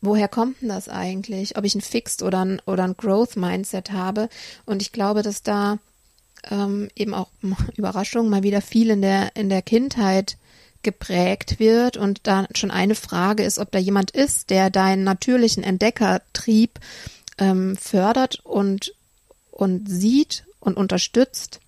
woher 0.00 0.28
kommt 0.28 0.62
denn 0.62 0.68
das 0.68 0.88
eigentlich? 0.88 1.56
Ob 1.56 1.64
ich 1.64 1.74
ein 1.74 1.80
Fixed 1.80 2.22
oder 2.22 2.44
ein, 2.44 2.62
oder 2.66 2.84
ein 2.84 2.96
Growth 2.96 3.36
Mindset 3.36 3.92
habe. 3.92 4.28
Und 4.64 4.82
ich 4.82 4.92
glaube, 4.92 5.22
dass 5.22 5.42
da 5.42 5.78
ähm, 6.50 6.88
eben 6.96 7.14
auch 7.14 7.28
Überraschung 7.76 8.28
mal 8.28 8.42
wieder 8.42 8.60
viel 8.60 8.90
in 8.90 9.02
der, 9.02 9.36
in 9.36 9.48
der 9.48 9.62
Kindheit 9.62 10.36
geprägt 10.82 11.60
wird 11.60 11.96
und 11.96 12.20
da 12.24 12.46
schon 12.56 12.72
eine 12.72 12.96
Frage 12.96 13.44
ist, 13.44 13.58
ob 13.58 13.70
da 13.70 13.78
jemand 13.78 14.10
ist, 14.10 14.50
der 14.50 14.68
deinen 14.68 15.04
natürlichen 15.04 15.62
Entdeckertrieb 15.62 16.80
ähm, 17.38 17.76
fördert 17.76 18.40
und, 18.44 18.94
und 19.50 19.88
sieht 19.88 20.44
und 20.60 20.76
unterstützt 20.76 21.60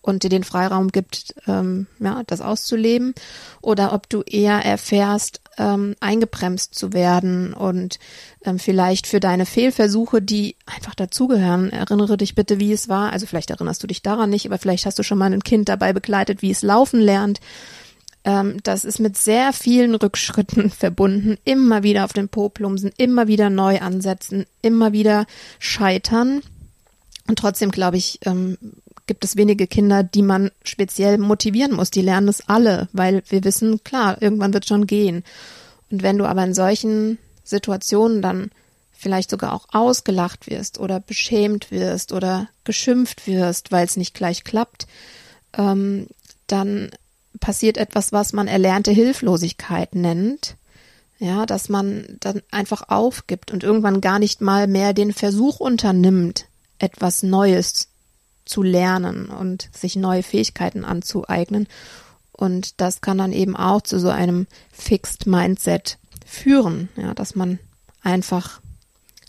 und 0.00 0.22
dir 0.22 0.30
den 0.30 0.44
Freiraum 0.44 0.88
gibt, 0.88 1.34
ähm, 1.46 1.86
ja, 1.98 2.22
das 2.26 2.40
auszuleben, 2.40 3.14
oder 3.60 3.92
ob 3.92 4.08
du 4.08 4.22
eher 4.22 4.64
erfährst, 4.64 5.40
ähm, 5.58 5.96
eingebremst 6.00 6.74
zu 6.74 6.92
werden 6.92 7.52
und 7.52 7.98
ähm, 8.44 8.58
vielleicht 8.58 9.06
für 9.06 9.20
deine 9.20 9.44
Fehlversuche, 9.44 10.22
die 10.22 10.56
einfach 10.66 10.94
dazugehören. 10.94 11.70
Erinnere 11.70 12.16
dich 12.16 12.34
bitte, 12.34 12.58
wie 12.58 12.72
es 12.72 12.88
war. 12.88 13.12
Also 13.12 13.26
vielleicht 13.26 13.50
erinnerst 13.50 13.82
du 13.82 13.86
dich 13.86 14.02
daran 14.02 14.30
nicht, 14.30 14.46
aber 14.46 14.58
vielleicht 14.58 14.86
hast 14.86 14.98
du 14.98 15.02
schon 15.02 15.18
mal 15.18 15.32
ein 15.32 15.42
Kind 15.42 15.68
dabei 15.68 15.92
begleitet, 15.92 16.42
wie 16.42 16.50
es 16.50 16.62
laufen 16.62 17.00
lernt. 17.00 17.40
Ähm, 18.24 18.58
das 18.62 18.84
ist 18.84 18.98
mit 18.98 19.16
sehr 19.16 19.52
vielen 19.52 19.94
Rückschritten 19.94 20.70
verbunden. 20.70 21.38
Immer 21.44 21.82
wieder 21.82 22.04
auf 22.04 22.12
den 22.12 22.28
Po 22.28 22.48
plumpsen, 22.48 22.92
immer 22.96 23.28
wieder 23.28 23.50
neu 23.50 23.80
ansetzen, 23.80 24.46
immer 24.62 24.92
wieder 24.92 25.26
scheitern. 25.58 26.42
Und 27.26 27.38
trotzdem, 27.38 27.70
glaube 27.70 27.98
ich, 27.98 28.20
ähm, 28.24 28.56
gibt 29.06 29.24
es 29.24 29.36
wenige 29.36 29.66
Kinder, 29.66 30.02
die 30.02 30.22
man 30.22 30.50
speziell 30.62 31.18
motivieren 31.18 31.72
muss. 31.72 31.90
Die 31.90 32.02
lernen 32.02 32.28
es 32.28 32.48
alle, 32.48 32.88
weil 32.92 33.22
wir 33.28 33.42
wissen, 33.42 33.82
klar, 33.82 34.20
irgendwann 34.20 34.54
wird 34.54 34.66
schon 34.66 34.86
gehen. 34.86 35.24
Und 35.90 36.02
wenn 36.02 36.18
du 36.18 36.26
aber 36.26 36.44
in 36.44 36.54
solchen 36.54 37.18
Situationen 37.42 38.22
dann 38.22 38.50
vielleicht 38.92 39.30
sogar 39.30 39.54
auch 39.54 39.66
ausgelacht 39.72 40.50
wirst 40.50 40.78
oder 40.78 41.00
beschämt 41.00 41.70
wirst 41.70 42.12
oder 42.12 42.48
geschimpft 42.64 43.26
wirst, 43.26 43.72
weil 43.72 43.86
es 43.86 43.96
nicht 43.96 44.14
gleich 44.14 44.44
klappt, 44.44 44.86
ähm, 45.56 46.08
dann 46.46 46.90
passiert 47.40 47.76
etwas, 47.76 48.12
was 48.12 48.32
man 48.32 48.48
erlernte 48.48 48.90
Hilflosigkeit 48.90 49.94
nennt. 49.94 50.56
Ja, 51.20 51.46
dass 51.46 51.68
man 51.68 52.16
dann 52.20 52.42
einfach 52.52 52.90
aufgibt 52.90 53.50
und 53.50 53.64
irgendwann 53.64 54.00
gar 54.00 54.20
nicht 54.20 54.40
mal 54.40 54.68
mehr 54.68 54.92
den 54.92 55.12
Versuch 55.12 55.58
unternimmt, 55.58 56.46
etwas 56.78 57.24
Neues 57.24 57.88
zu 58.44 58.62
lernen 58.62 59.26
und 59.26 59.68
sich 59.72 59.96
neue 59.96 60.22
Fähigkeiten 60.22 60.84
anzueignen 60.84 61.66
Und 62.30 62.80
das 62.80 63.00
kann 63.00 63.18
dann 63.18 63.32
eben 63.32 63.56
auch 63.56 63.82
zu 63.82 63.98
so 63.98 64.10
einem 64.10 64.46
Fixed 64.70 65.26
Mindset 65.26 65.98
führen, 66.24 66.88
ja, 66.96 67.14
dass 67.14 67.34
man 67.34 67.58
einfach 68.00 68.60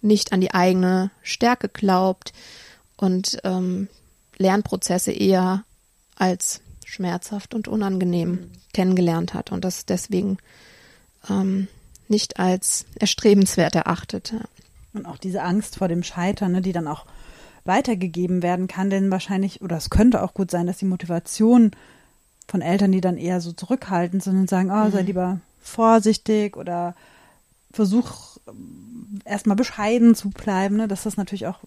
nicht 0.02 0.32
an 0.32 0.42
die 0.42 0.54
eigene 0.54 1.12
Stärke 1.24 1.70
glaubt 1.70 2.34
und 2.98 3.40
ähm, 3.44 3.90
Lernprozesse 4.38 5.12
eher 5.12 5.64
als 6.16 6.62
schmerzhaft 6.90 7.54
und 7.54 7.68
unangenehm 7.68 8.50
kennengelernt 8.74 9.34
hat 9.34 9.52
und 9.52 9.64
das 9.64 9.86
deswegen 9.86 10.38
ähm, 11.30 11.68
nicht 12.08 12.40
als 12.40 12.86
erstrebenswert 13.00 13.76
erachtet. 13.76 14.32
Ja. 14.32 14.42
Und 14.94 15.06
auch 15.06 15.18
diese 15.18 15.44
Angst 15.44 15.78
vor 15.78 15.88
dem 15.88 16.04
Scheitern, 16.04 16.52
ne, 16.54 16.62
die 16.62 16.72
dann 16.72 16.88
auch 16.88 17.06
weitergegeben 17.64 18.42
werden 18.42 18.68
kann, 18.68 18.90
denn 18.90 19.12
wahrscheinlich, 19.12 19.62
oder 19.62 19.78
es 19.78 19.92
könnte 19.92 20.24
auch 20.24 20.34
gut 20.34 20.50
sein, 20.50 20.66
dass 20.66 20.78
die 20.78 20.86
Motivation 20.86 21.72
von 22.48 22.62
Eltern, 22.62 22.92
die 22.92 23.02
dann 23.02 23.18
eher 23.18 23.42
so 23.42 23.52
zurückhaltend 23.52 24.24
sind 24.24 24.38
und 24.38 24.50
sagen, 24.50 24.72
oh, 24.72 24.86
mhm. 24.86 24.92
sei 24.92 25.02
lieber 25.04 25.40
vorsichtig 25.62 26.58
oder 26.58 26.96
versuch 27.72 28.38
erstmal 29.26 29.56
bescheiden 29.56 30.16
zu 30.16 30.32
bleiben, 30.32 30.78
ne, 30.78 30.88
dass 30.88 31.04
das 31.04 31.18
natürlich 31.18 31.46
auch 31.46 31.60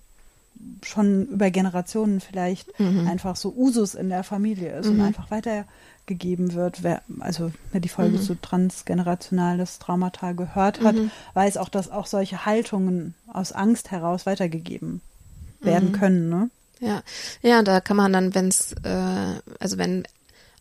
schon 0.84 1.26
über 1.26 1.50
Generationen 1.50 2.20
vielleicht 2.20 2.78
mhm. 2.78 3.06
einfach 3.06 3.36
so 3.36 3.52
Usus 3.54 3.94
in 3.94 4.08
der 4.08 4.24
Familie 4.24 4.78
ist 4.78 4.86
mhm. 4.86 4.92
und 4.92 5.00
einfach 5.02 5.30
weitergegeben 5.30 6.54
wird. 6.54 6.82
Wer, 6.82 7.02
also 7.20 7.52
wer 7.70 7.80
die 7.80 7.88
Folge 7.88 8.18
mhm. 8.18 8.22
zu 8.22 8.40
transgenerationales 8.40 9.78
Traumata 9.78 10.32
gehört 10.32 10.80
hat, 10.82 10.96
mhm. 10.96 11.10
weiß 11.34 11.56
auch, 11.56 11.68
dass 11.68 11.90
auch 11.90 12.06
solche 12.06 12.46
Haltungen 12.46 13.14
aus 13.26 13.52
Angst 13.52 13.90
heraus 13.90 14.26
weitergegeben 14.26 15.00
werden 15.60 15.90
mhm. 15.90 15.92
können. 15.92 16.28
Ne? 16.28 16.50
Ja, 16.80 17.02
ja, 17.42 17.62
da 17.62 17.80
kann 17.80 17.96
man 17.96 18.12
dann, 18.12 18.34
wenn 18.34 18.48
es, 18.48 18.72
äh, 18.82 19.40
also 19.60 19.78
wenn 19.78 20.04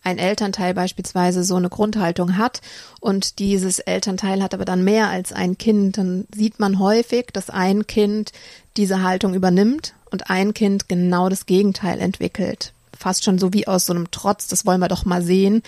ein 0.04 0.18
Elternteil 0.18 0.74
beispielsweise 0.74 1.44
so 1.44 1.56
eine 1.56 1.70
Grundhaltung 1.70 2.38
hat 2.38 2.62
und 3.00 3.40
dieses 3.40 3.80
Elternteil 3.80 4.42
hat 4.42 4.54
aber 4.54 4.66
dann 4.66 4.84
mehr 4.84 5.10
als 5.10 5.32
ein 5.32 5.58
Kind, 5.58 5.98
dann 5.98 6.26
sieht 6.34 6.60
man 6.60 6.80
häufig, 6.80 7.28
dass 7.34 7.50
ein 7.50 7.86
Kind 7.88 8.32
diese 8.78 9.04
Haltung 9.04 9.34
übernimmt 9.34 9.94
und 10.10 10.30
ein 10.30 10.54
Kind 10.54 10.90
genau 10.90 11.30
das 11.30 11.46
Gegenteil 11.46 12.00
entwickelt. 12.00 12.74
Fast 12.98 13.24
schon 13.24 13.40
so 13.40 13.54
wie 13.54 13.68
aus 13.68 13.86
so 13.86 13.94
einem 13.94 14.12
Trotz, 14.12 14.48
das 14.48 14.66
wollen 14.66 14.82
wir 14.82 14.88
doch 14.88 15.06
mal 15.06 15.24
sehen, 15.24 15.64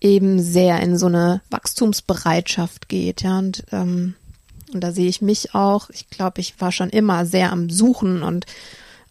eben 0.00 0.40
sehr 0.40 0.80
in 0.80 0.98
so 0.98 1.06
eine 1.06 1.40
Wachstumsbereitschaft 1.50 2.88
geht, 2.88 3.22
ja, 3.22 3.38
und, 3.38 3.64
ähm, 3.72 4.14
und 4.72 4.80
da 4.80 4.92
sehe 4.92 5.08
ich 5.08 5.22
mich 5.22 5.54
auch. 5.54 5.90
Ich 5.90 6.10
glaube, 6.10 6.40
ich 6.40 6.60
war 6.60 6.72
schon 6.72 6.90
immer 6.90 7.24
sehr 7.24 7.52
am 7.52 7.70
Suchen 7.70 8.22
und 8.22 8.46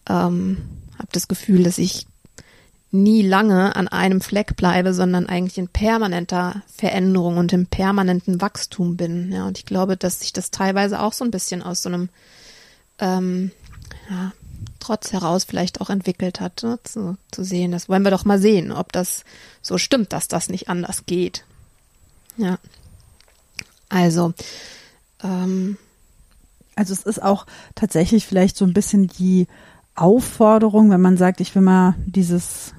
ähm, 0.09 0.57
habe 0.97 1.07
das 1.11 1.27
Gefühl, 1.27 1.63
dass 1.63 1.77
ich 1.77 2.07
nie 3.03 3.21
lange 3.21 3.75
an 3.75 3.87
einem 3.87 4.21
Fleck 4.21 4.55
bleibe, 4.55 4.93
sondern 4.93 5.27
eigentlich 5.27 5.57
in 5.57 5.67
permanenter 5.67 6.63
Veränderung 6.75 7.37
und 7.37 7.53
im 7.53 7.67
permanenten 7.67 8.41
Wachstum 8.41 8.97
bin. 8.97 9.31
Ja, 9.31 9.45
und 9.45 9.57
ich 9.57 9.65
glaube, 9.65 9.97
dass 9.97 10.21
sich 10.21 10.33
das 10.33 10.51
teilweise 10.51 11.01
auch 11.01 11.13
so 11.13 11.23
ein 11.23 11.31
bisschen 11.31 11.61
aus 11.61 11.81
so 11.81 11.89
einem 11.89 12.09
ähm, 12.99 13.51
ja, 14.09 14.31
Trotz 14.79 15.13
heraus 15.13 15.45
vielleicht 15.45 15.81
auch 15.81 15.89
entwickelt 15.89 16.39
hat, 16.39 16.61
ne, 16.61 16.77
zu, 16.83 17.17
zu 17.31 17.43
sehen. 17.43 17.71
Das 17.71 17.89
wollen 17.89 18.03
wir 18.03 18.11
doch 18.11 18.23
mal 18.23 18.37
sehen, 18.39 18.71
ob 18.71 18.91
das 18.91 19.23
so 19.63 19.79
stimmt, 19.79 20.13
dass 20.13 20.27
das 20.27 20.47
nicht 20.47 20.69
anders 20.69 21.07
geht. 21.07 21.43
Ja. 22.37 22.59
Also, 23.89 24.33
ähm, 25.23 25.77
also 26.75 26.93
es 26.93 27.01
ist 27.01 27.23
auch 27.23 27.47
tatsächlich 27.73 28.27
vielleicht 28.27 28.57
so 28.57 28.65
ein 28.65 28.73
bisschen 28.73 29.07
die 29.07 29.47
Aufforderung, 29.95 30.89
wenn 30.89 31.01
man 31.01 31.17
sagt, 31.17 31.39
ich 31.41 31.55
will 31.55 31.61
mal 31.61 31.95
dieses 32.05 32.73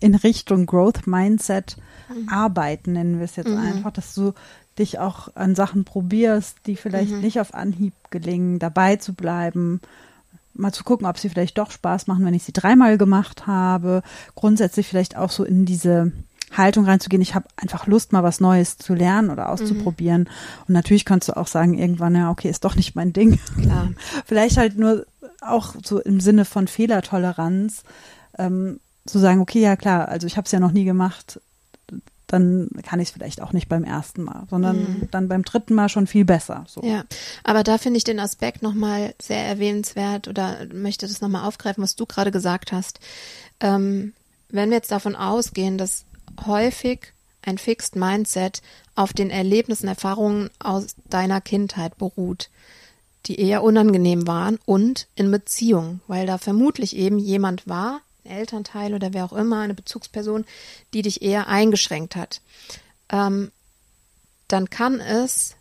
in 0.00 0.14
Richtung 0.14 0.66
Growth 0.66 1.06
Mindset 1.06 1.76
mhm. 2.08 2.28
arbeiten, 2.28 2.92
nennen 2.92 3.18
wir 3.18 3.24
es 3.24 3.36
jetzt 3.36 3.50
mhm. 3.50 3.58
einfach, 3.58 3.92
dass 3.92 4.14
du 4.14 4.32
dich 4.78 4.98
auch 4.98 5.28
an 5.34 5.54
Sachen 5.54 5.84
probierst, 5.84 6.58
die 6.66 6.76
vielleicht 6.76 7.12
mhm. 7.12 7.20
nicht 7.20 7.40
auf 7.40 7.54
Anhieb 7.54 7.94
gelingen, 8.10 8.58
dabei 8.58 8.96
zu 8.96 9.14
bleiben, 9.14 9.80
mal 10.54 10.72
zu 10.72 10.84
gucken, 10.84 11.06
ob 11.06 11.18
sie 11.18 11.28
vielleicht 11.28 11.58
doch 11.58 11.70
Spaß 11.70 12.06
machen, 12.06 12.24
wenn 12.24 12.34
ich 12.34 12.44
sie 12.44 12.52
dreimal 12.52 12.98
gemacht 12.98 13.46
habe, 13.46 14.02
grundsätzlich 14.34 14.88
vielleicht 14.88 15.16
auch 15.16 15.30
so 15.30 15.44
in 15.44 15.64
diese 15.64 16.12
Haltung 16.52 16.84
reinzugehen, 16.84 17.22
ich 17.22 17.34
habe 17.34 17.48
einfach 17.56 17.86
Lust, 17.86 18.12
mal 18.12 18.22
was 18.22 18.40
Neues 18.40 18.78
zu 18.78 18.94
lernen 18.94 19.30
oder 19.30 19.48
auszuprobieren. 19.48 20.22
Mhm. 20.22 20.28
Und 20.68 20.74
natürlich 20.74 21.04
kannst 21.04 21.28
du 21.28 21.36
auch 21.36 21.48
sagen, 21.48 21.74
irgendwann, 21.74 22.14
ja, 22.14 22.30
okay, 22.30 22.48
ist 22.48 22.64
doch 22.64 22.76
nicht 22.76 22.94
mein 22.94 23.12
Ding. 23.12 23.38
Klar. 23.60 23.90
Vielleicht 24.24 24.56
halt 24.56 24.78
nur 24.78 25.06
auch 25.40 25.74
so 25.84 26.00
im 26.00 26.20
Sinne 26.20 26.44
von 26.44 26.68
Fehlertoleranz, 26.68 27.82
ähm, 28.38 28.80
zu 29.06 29.18
sagen, 29.18 29.40
okay, 29.40 29.60
ja 29.60 29.76
klar, 29.76 30.08
also 30.08 30.26
ich 30.26 30.36
habe 30.36 30.46
es 30.46 30.52
ja 30.52 30.60
noch 30.60 30.72
nie 30.72 30.84
gemacht, 30.84 31.40
dann 32.26 32.68
kann 32.82 32.98
ich 32.98 33.08
es 33.08 33.12
vielleicht 33.12 33.40
auch 33.40 33.52
nicht 33.52 33.68
beim 33.68 33.84
ersten 33.84 34.24
Mal, 34.24 34.46
sondern 34.50 34.78
mhm. 34.78 35.08
dann 35.12 35.28
beim 35.28 35.44
dritten 35.44 35.74
Mal 35.74 35.88
schon 35.88 36.06
viel 36.06 36.24
besser. 36.24 36.64
So. 36.66 36.82
Ja, 36.82 37.04
aber 37.44 37.62
da 37.62 37.78
finde 37.78 37.98
ich 37.98 38.04
den 38.04 38.18
Aspekt 38.18 38.62
nochmal 38.62 39.14
sehr 39.22 39.44
erwähnenswert 39.46 40.26
oder 40.26 40.66
möchte 40.72 41.06
das 41.06 41.20
nochmal 41.20 41.46
aufgreifen, 41.46 41.82
was 41.82 41.94
du 41.94 42.04
gerade 42.04 42.32
gesagt 42.32 42.72
hast. 42.72 42.98
Ähm, 43.60 44.12
wenn 44.48 44.70
wir 44.70 44.76
jetzt 44.76 44.90
davon 44.90 45.14
ausgehen, 45.14 45.78
dass 45.78 46.04
häufig 46.46 47.12
ein 47.42 47.58
Fixed 47.58 47.94
Mindset 47.94 48.60
auf 48.96 49.12
den 49.12 49.30
Erlebnissen, 49.30 49.86
Erfahrungen 49.86 50.50
aus 50.58 50.96
deiner 51.08 51.40
Kindheit 51.40 51.96
beruht, 51.96 52.50
die 53.26 53.40
eher 53.40 53.62
unangenehm 53.62 54.26
waren 54.26 54.58
und 54.64 55.08
in 55.14 55.30
Beziehung, 55.30 56.00
weil 56.06 56.26
da 56.26 56.38
vermutlich 56.38 56.96
eben 56.96 57.18
jemand 57.18 57.68
war, 57.68 58.00
ein 58.24 58.30
Elternteil 58.30 58.94
oder 58.94 59.12
wer 59.12 59.24
auch 59.24 59.32
immer, 59.32 59.60
eine 59.60 59.74
Bezugsperson, 59.74 60.44
die 60.94 61.02
dich 61.02 61.22
eher 61.22 61.48
eingeschränkt 61.48 62.16
hat. 62.16 62.40
Ähm, 63.10 63.50
dann 64.48 64.70
kann 64.70 65.00
es 65.00 65.56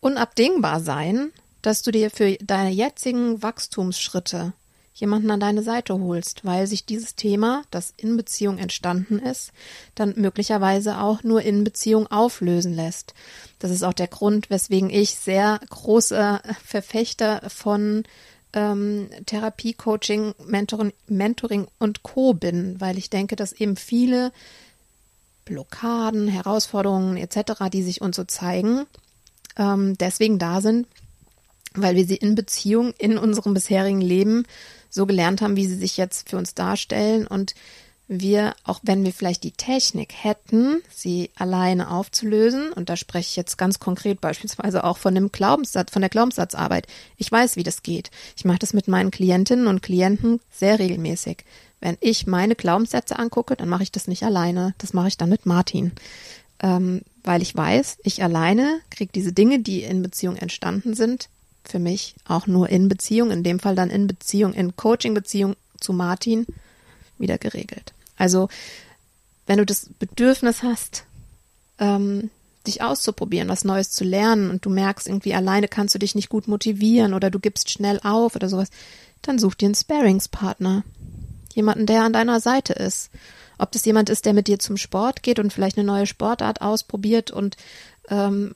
unabdingbar 0.00 0.80
sein, 0.80 1.32
dass 1.62 1.82
du 1.82 1.90
dir 1.90 2.10
für 2.10 2.36
deine 2.36 2.70
jetzigen 2.70 3.42
Wachstumsschritte 3.42 4.52
jemanden 5.00 5.30
an 5.30 5.40
deine 5.40 5.62
Seite 5.62 5.98
holst, 5.98 6.44
weil 6.44 6.66
sich 6.66 6.84
dieses 6.84 7.16
Thema, 7.16 7.62
das 7.70 7.92
in 7.96 8.16
Beziehung 8.16 8.58
entstanden 8.58 9.18
ist, 9.18 9.52
dann 9.94 10.14
möglicherweise 10.16 11.00
auch 11.00 11.22
nur 11.22 11.42
in 11.42 11.64
Beziehung 11.64 12.06
auflösen 12.06 12.74
lässt. 12.74 13.14
Das 13.58 13.70
ist 13.70 13.82
auch 13.82 13.92
der 13.92 14.08
Grund, 14.08 14.50
weswegen 14.50 14.90
ich 14.90 15.14
sehr 15.14 15.60
großer 15.68 16.42
Verfechter 16.64 17.42
von 17.48 18.04
ähm, 18.52 19.08
Therapie, 19.26 19.74
Coaching, 19.74 20.34
Mentoring, 20.44 20.92
Mentoring 21.06 21.66
und 21.78 22.02
Co. 22.02 22.34
bin, 22.34 22.80
weil 22.80 22.98
ich 22.98 23.10
denke, 23.10 23.36
dass 23.36 23.52
eben 23.52 23.76
viele 23.76 24.32
Blockaden, 25.44 26.28
Herausforderungen 26.28 27.16
etc., 27.16 27.70
die 27.72 27.82
sich 27.82 28.00
uns 28.00 28.16
so 28.16 28.24
zeigen, 28.24 28.86
ähm, 29.56 29.96
deswegen 29.98 30.38
da 30.38 30.60
sind, 30.60 30.86
weil 31.74 31.96
wir 31.96 32.06
sie 32.06 32.16
in 32.16 32.34
Beziehung 32.34 32.92
in 32.98 33.18
unserem 33.18 33.54
bisherigen 33.54 34.00
Leben 34.00 34.44
so 34.90 35.06
gelernt 35.06 35.40
haben, 35.40 35.56
wie 35.56 35.66
sie 35.66 35.76
sich 35.76 35.96
jetzt 35.96 36.28
für 36.28 36.36
uns 36.36 36.54
darstellen 36.54 37.26
und 37.26 37.54
wir, 38.12 38.54
auch 38.64 38.80
wenn 38.82 39.04
wir 39.04 39.12
vielleicht 39.12 39.44
die 39.44 39.52
Technik 39.52 40.12
hätten, 40.12 40.82
sie 40.92 41.30
alleine 41.36 41.92
aufzulösen, 41.92 42.72
und 42.72 42.88
da 42.88 42.96
spreche 42.96 43.28
ich 43.28 43.36
jetzt 43.36 43.56
ganz 43.56 43.78
konkret 43.78 44.20
beispielsweise 44.20 44.82
auch 44.82 44.98
von 44.98 45.14
dem 45.14 45.30
Glaubenssatz, 45.30 45.92
von 45.92 46.02
der 46.02 46.08
Glaubenssatzarbeit. 46.08 46.88
Ich 47.16 47.30
weiß, 47.30 47.54
wie 47.54 47.62
das 47.62 47.84
geht. 47.84 48.10
Ich 48.36 48.44
mache 48.44 48.58
das 48.58 48.72
mit 48.72 48.88
meinen 48.88 49.12
Klientinnen 49.12 49.68
und 49.68 49.80
Klienten 49.80 50.40
sehr 50.50 50.80
regelmäßig. 50.80 51.44
Wenn 51.80 51.96
ich 52.00 52.26
meine 52.26 52.56
Glaubenssätze 52.56 53.16
angucke, 53.16 53.54
dann 53.54 53.68
mache 53.68 53.84
ich 53.84 53.92
das 53.92 54.08
nicht 54.08 54.24
alleine. 54.24 54.74
Das 54.78 54.92
mache 54.92 55.08
ich 55.08 55.16
dann 55.16 55.30
mit 55.30 55.46
Martin. 55.46 55.92
Ähm, 56.60 57.02
weil 57.22 57.42
ich 57.42 57.54
weiß, 57.54 57.98
ich 58.02 58.24
alleine 58.24 58.80
kriege 58.90 59.12
diese 59.14 59.32
Dinge, 59.32 59.60
die 59.60 59.84
in 59.84 60.02
Beziehung 60.02 60.34
entstanden 60.34 60.94
sind, 60.94 61.28
für 61.64 61.78
mich 61.78 62.14
auch 62.26 62.46
nur 62.46 62.68
in 62.68 62.88
Beziehung, 62.88 63.30
in 63.30 63.42
dem 63.42 63.58
Fall 63.58 63.74
dann 63.74 63.90
in 63.90 64.06
Beziehung, 64.06 64.52
in 64.54 64.76
Coaching-Beziehung 64.76 65.56
zu 65.78 65.92
Martin 65.92 66.46
wieder 67.18 67.38
geregelt. 67.38 67.92
Also, 68.16 68.48
wenn 69.46 69.58
du 69.58 69.66
das 69.66 69.90
Bedürfnis 69.98 70.62
hast, 70.62 71.04
ähm, 71.78 72.30
dich 72.66 72.82
auszuprobieren, 72.82 73.48
was 73.48 73.64
Neues 73.64 73.90
zu 73.90 74.04
lernen 74.04 74.50
und 74.50 74.64
du 74.64 74.70
merkst 74.70 75.08
irgendwie 75.08 75.34
alleine 75.34 75.68
kannst 75.68 75.94
du 75.94 75.98
dich 75.98 76.14
nicht 76.14 76.28
gut 76.28 76.46
motivieren 76.46 77.14
oder 77.14 77.30
du 77.30 77.38
gibst 77.38 77.70
schnell 77.70 78.00
auf 78.02 78.36
oder 78.36 78.48
sowas, 78.48 78.68
dann 79.22 79.38
such 79.38 79.54
dir 79.54 79.66
einen 79.66 79.74
Sparingspartner. 79.74 80.84
Jemanden, 81.54 81.86
der 81.86 82.04
an 82.04 82.12
deiner 82.12 82.40
Seite 82.40 82.74
ist. 82.74 83.10
Ob 83.58 83.72
das 83.72 83.84
jemand 83.84 84.08
ist, 84.08 84.24
der 84.24 84.32
mit 84.32 84.46
dir 84.46 84.58
zum 84.58 84.76
Sport 84.76 85.22
geht 85.22 85.38
und 85.38 85.52
vielleicht 85.52 85.76
eine 85.76 85.86
neue 85.86 86.06
Sportart 86.06 86.62
ausprobiert 86.62 87.30
und 87.30 87.56
ähm, 88.08 88.54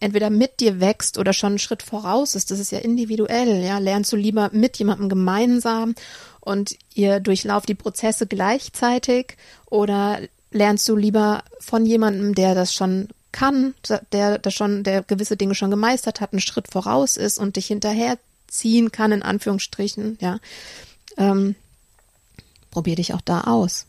entweder 0.00 0.30
mit 0.30 0.60
dir 0.60 0.80
wächst 0.80 1.18
oder 1.18 1.32
schon 1.32 1.52
einen 1.52 1.58
Schritt 1.58 1.82
voraus 1.82 2.34
ist, 2.34 2.50
das 2.50 2.58
ist 2.58 2.72
ja 2.72 2.78
individuell, 2.78 3.62
ja, 3.62 3.78
lernst 3.78 4.12
du 4.12 4.16
lieber 4.16 4.50
mit 4.52 4.78
jemandem 4.78 5.08
gemeinsam 5.08 5.94
und 6.40 6.76
ihr 6.94 7.20
durchlauft 7.20 7.68
die 7.68 7.74
Prozesse 7.74 8.26
gleichzeitig 8.26 9.36
oder 9.66 10.20
lernst 10.50 10.88
du 10.88 10.96
lieber 10.96 11.42
von 11.60 11.86
jemandem, 11.86 12.34
der 12.34 12.54
das 12.54 12.74
schon 12.74 13.08
kann, 13.32 13.74
der 14.12 14.38
das 14.38 14.52
schon, 14.54 14.84
der 14.84 15.02
gewisse 15.02 15.36
Dinge 15.36 15.54
schon 15.54 15.70
gemeistert 15.70 16.20
hat, 16.20 16.32
einen 16.32 16.40
Schritt 16.40 16.68
voraus 16.70 17.16
ist 17.16 17.38
und 17.38 17.56
dich 17.56 17.66
hinterherziehen 17.66 18.92
kann, 18.92 19.12
in 19.12 19.22
Anführungsstrichen, 19.22 20.18
ja. 20.20 20.38
Ähm, 21.16 21.54
probier 22.70 22.96
dich 22.96 23.14
auch 23.14 23.20
da 23.20 23.42
aus. 23.42 23.86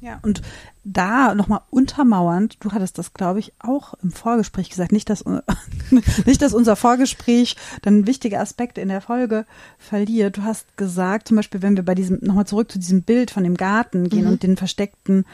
Ja, 0.00 0.18
und 0.22 0.42
da 0.84 1.34
nochmal 1.34 1.62
untermauernd, 1.70 2.58
du 2.60 2.72
hattest 2.72 2.98
das, 2.98 3.14
glaube 3.14 3.38
ich, 3.38 3.52
auch 3.58 3.94
im 4.02 4.12
Vorgespräch 4.12 4.68
gesagt, 4.68 4.92
nicht, 4.92 5.08
dass, 5.08 5.24
nicht, 6.26 6.42
dass 6.42 6.54
unser 6.54 6.76
Vorgespräch 6.76 7.56
dann 7.82 8.06
wichtige 8.06 8.38
Aspekte 8.38 8.80
in 8.80 8.88
der 8.88 9.00
Folge 9.00 9.46
verliert. 9.78 10.36
Du 10.36 10.42
hast 10.42 10.76
gesagt, 10.76 11.28
zum 11.28 11.36
Beispiel, 11.36 11.62
wenn 11.62 11.76
wir 11.76 11.84
bei 11.84 11.94
diesem, 11.94 12.18
nochmal 12.20 12.46
zurück 12.46 12.70
zu 12.70 12.78
diesem 12.78 13.02
Bild 13.02 13.30
von 13.30 13.44
dem 13.44 13.56
Garten 13.56 14.08
gehen 14.08 14.26
mhm. 14.26 14.32
und 14.32 14.42
den 14.42 14.56
versteckten 14.56 15.24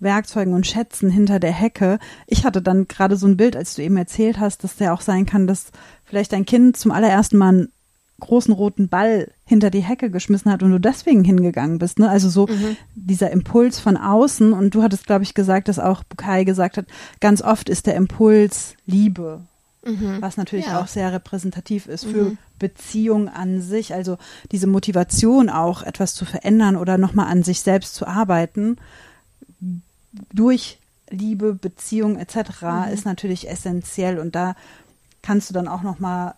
Werkzeugen 0.00 0.54
und 0.54 0.66
Schätzen 0.66 1.10
hinter 1.10 1.40
der 1.40 1.52
Hecke. 1.52 1.98
Ich 2.26 2.44
hatte 2.44 2.62
dann 2.62 2.86
gerade 2.86 3.16
so 3.16 3.26
ein 3.26 3.36
Bild, 3.36 3.56
als 3.56 3.74
du 3.74 3.82
eben 3.82 3.96
erzählt 3.96 4.38
hast, 4.38 4.62
dass 4.64 4.76
der 4.76 4.94
auch 4.94 5.00
sein 5.00 5.26
kann, 5.26 5.46
dass 5.46 5.72
vielleicht 6.04 6.32
dein 6.32 6.46
Kind 6.46 6.76
zum 6.76 6.92
allerersten 6.92 7.36
Mal 7.36 7.48
einen 7.48 7.72
großen 8.20 8.54
roten 8.54 8.88
Ball 8.88 9.32
hinter 9.48 9.70
die 9.70 9.80
Hecke 9.80 10.10
geschmissen 10.10 10.52
hat 10.52 10.62
und 10.62 10.70
du 10.70 10.78
deswegen 10.78 11.24
hingegangen 11.24 11.78
bist. 11.78 11.98
Ne? 11.98 12.08
Also 12.08 12.28
so 12.28 12.46
mhm. 12.46 12.76
dieser 12.94 13.30
Impuls 13.30 13.80
von 13.80 13.96
außen. 13.96 14.52
Und 14.52 14.74
du 14.74 14.82
hattest, 14.82 15.06
glaube 15.06 15.24
ich, 15.24 15.32
gesagt, 15.32 15.68
dass 15.68 15.78
auch 15.78 16.04
Bukai 16.04 16.44
gesagt 16.44 16.76
hat, 16.76 16.84
ganz 17.20 17.40
oft 17.40 17.70
ist 17.70 17.86
der 17.86 17.96
Impuls 17.96 18.74
Liebe. 18.84 19.40
Mhm. 19.86 20.18
Was 20.20 20.36
natürlich 20.36 20.66
ja. 20.66 20.80
auch 20.80 20.86
sehr 20.86 21.14
repräsentativ 21.14 21.86
ist 21.86 22.04
für 22.04 22.24
mhm. 22.24 22.38
Beziehung 22.58 23.30
an 23.30 23.62
sich. 23.62 23.94
Also 23.94 24.18
diese 24.52 24.66
Motivation 24.66 25.48
auch, 25.48 25.82
etwas 25.82 26.14
zu 26.14 26.26
verändern 26.26 26.76
oder 26.76 26.98
nochmal 26.98 27.28
an 27.28 27.42
sich 27.42 27.62
selbst 27.62 27.94
zu 27.94 28.06
arbeiten 28.06 28.76
durch 30.34 30.78
Liebe, 31.08 31.54
Beziehung 31.54 32.18
etc. 32.18 32.36
Mhm. 32.60 32.92
ist 32.92 33.06
natürlich 33.06 33.48
essentiell 33.48 34.18
und 34.18 34.34
da 34.34 34.56
kannst 35.22 35.48
du 35.48 35.54
dann 35.54 35.68
auch 35.68 35.82
noch 35.82 36.00
mal 36.00 36.34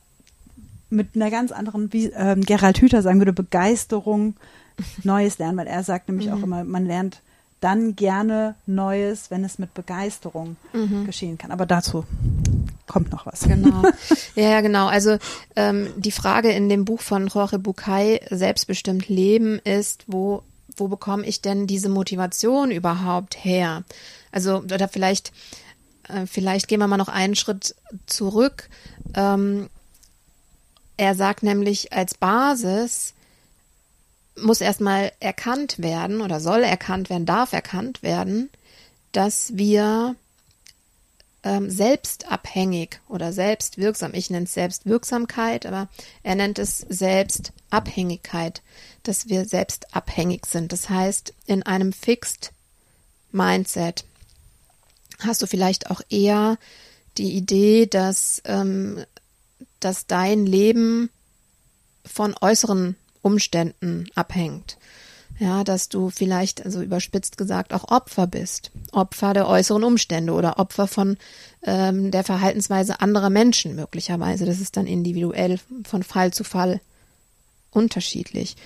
mit 0.90 1.14
einer 1.14 1.30
ganz 1.30 1.52
anderen, 1.52 1.92
wie 1.92 2.06
äh, 2.06 2.36
Gerald 2.40 2.78
Hüther 2.78 3.02
sagen 3.02 3.20
würde, 3.20 3.32
Begeisterung 3.32 4.34
Neues 5.02 5.38
lernen, 5.38 5.58
weil 5.58 5.66
er 5.66 5.82
sagt 5.82 6.08
nämlich 6.08 6.28
mhm. 6.28 6.32
auch 6.32 6.42
immer, 6.42 6.64
man 6.64 6.86
lernt 6.86 7.22
dann 7.60 7.94
gerne 7.94 8.54
Neues, 8.66 9.30
wenn 9.30 9.44
es 9.44 9.58
mit 9.58 9.74
Begeisterung 9.74 10.56
mhm. 10.72 11.04
geschehen 11.04 11.36
kann. 11.36 11.50
Aber 11.50 11.66
dazu 11.66 12.06
kommt 12.86 13.12
noch 13.12 13.26
was. 13.26 13.40
Genau. 13.42 13.82
Ja, 14.34 14.62
genau. 14.62 14.86
Also 14.86 15.18
ähm, 15.56 15.88
die 15.96 16.12
Frage 16.12 16.50
in 16.50 16.70
dem 16.70 16.86
Buch 16.86 17.00
von 17.00 17.26
Jorge 17.26 17.58
Bucay, 17.58 18.20
Selbstbestimmt 18.30 19.08
Leben, 19.08 19.58
ist, 19.58 20.04
wo 20.06 20.42
wo 20.80 20.88
bekomme 20.88 21.26
ich 21.26 21.42
denn 21.42 21.66
diese 21.66 21.88
Motivation 21.88 22.70
überhaupt 22.70 23.44
her? 23.44 23.84
Also, 24.32 24.58
oder 24.58 24.88
vielleicht, 24.88 25.32
äh, 26.08 26.26
vielleicht 26.26 26.66
gehen 26.68 26.80
wir 26.80 26.86
mal 26.88 26.96
noch 26.96 27.08
einen 27.08 27.36
Schritt 27.36 27.76
zurück. 28.06 28.68
Ähm, 29.14 29.68
er 31.00 31.14
sagt 31.14 31.42
nämlich, 31.42 31.94
als 31.94 32.12
Basis 32.12 33.14
muss 34.36 34.60
erstmal 34.60 35.12
erkannt 35.18 35.78
werden 35.78 36.20
oder 36.20 36.40
soll 36.40 36.62
erkannt 36.62 37.08
werden, 37.08 37.24
darf 37.24 37.54
erkannt 37.54 38.02
werden, 38.02 38.50
dass 39.12 39.56
wir 39.56 40.14
ähm, 41.42 41.70
selbstabhängig 41.70 43.00
oder 43.08 43.32
selbstwirksam, 43.32 44.12
ich 44.12 44.28
nenne 44.28 44.44
es 44.44 44.52
Selbstwirksamkeit, 44.52 45.64
aber 45.64 45.88
er 46.22 46.34
nennt 46.34 46.58
es 46.58 46.80
Selbstabhängigkeit, 46.80 48.60
dass 49.02 49.30
wir 49.30 49.46
selbstabhängig 49.46 50.44
sind. 50.44 50.70
Das 50.70 50.90
heißt, 50.90 51.32
in 51.46 51.62
einem 51.62 51.94
Fixed 51.94 52.52
Mindset 53.32 54.04
hast 55.20 55.40
du 55.40 55.46
vielleicht 55.46 55.90
auch 55.90 56.02
eher 56.10 56.58
die 57.16 57.32
Idee, 57.32 57.86
dass, 57.86 58.42
ähm, 58.44 59.04
dass 59.80 60.06
dein 60.06 60.46
Leben 60.46 61.10
von 62.04 62.34
äußeren 62.40 62.96
Umständen 63.22 64.06
abhängt. 64.14 64.78
Ja, 65.38 65.64
dass 65.64 65.88
du 65.88 66.10
vielleicht, 66.10 66.66
also 66.66 66.82
überspitzt 66.82 67.38
gesagt, 67.38 67.72
auch 67.72 67.90
Opfer 67.90 68.26
bist. 68.26 68.70
Opfer 68.92 69.32
der 69.32 69.48
äußeren 69.48 69.84
Umstände 69.84 70.34
oder 70.34 70.58
Opfer 70.58 70.86
von 70.86 71.16
ähm, 71.62 72.10
der 72.10 72.24
Verhaltensweise 72.24 73.00
anderer 73.00 73.30
Menschen 73.30 73.74
möglicherweise. 73.74 74.44
Das 74.44 74.60
ist 74.60 74.76
dann 74.76 74.86
individuell 74.86 75.58
von 75.84 76.02
Fall 76.02 76.34
zu 76.34 76.44
Fall 76.44 76.80
unterschiedlich. 77.70 78.56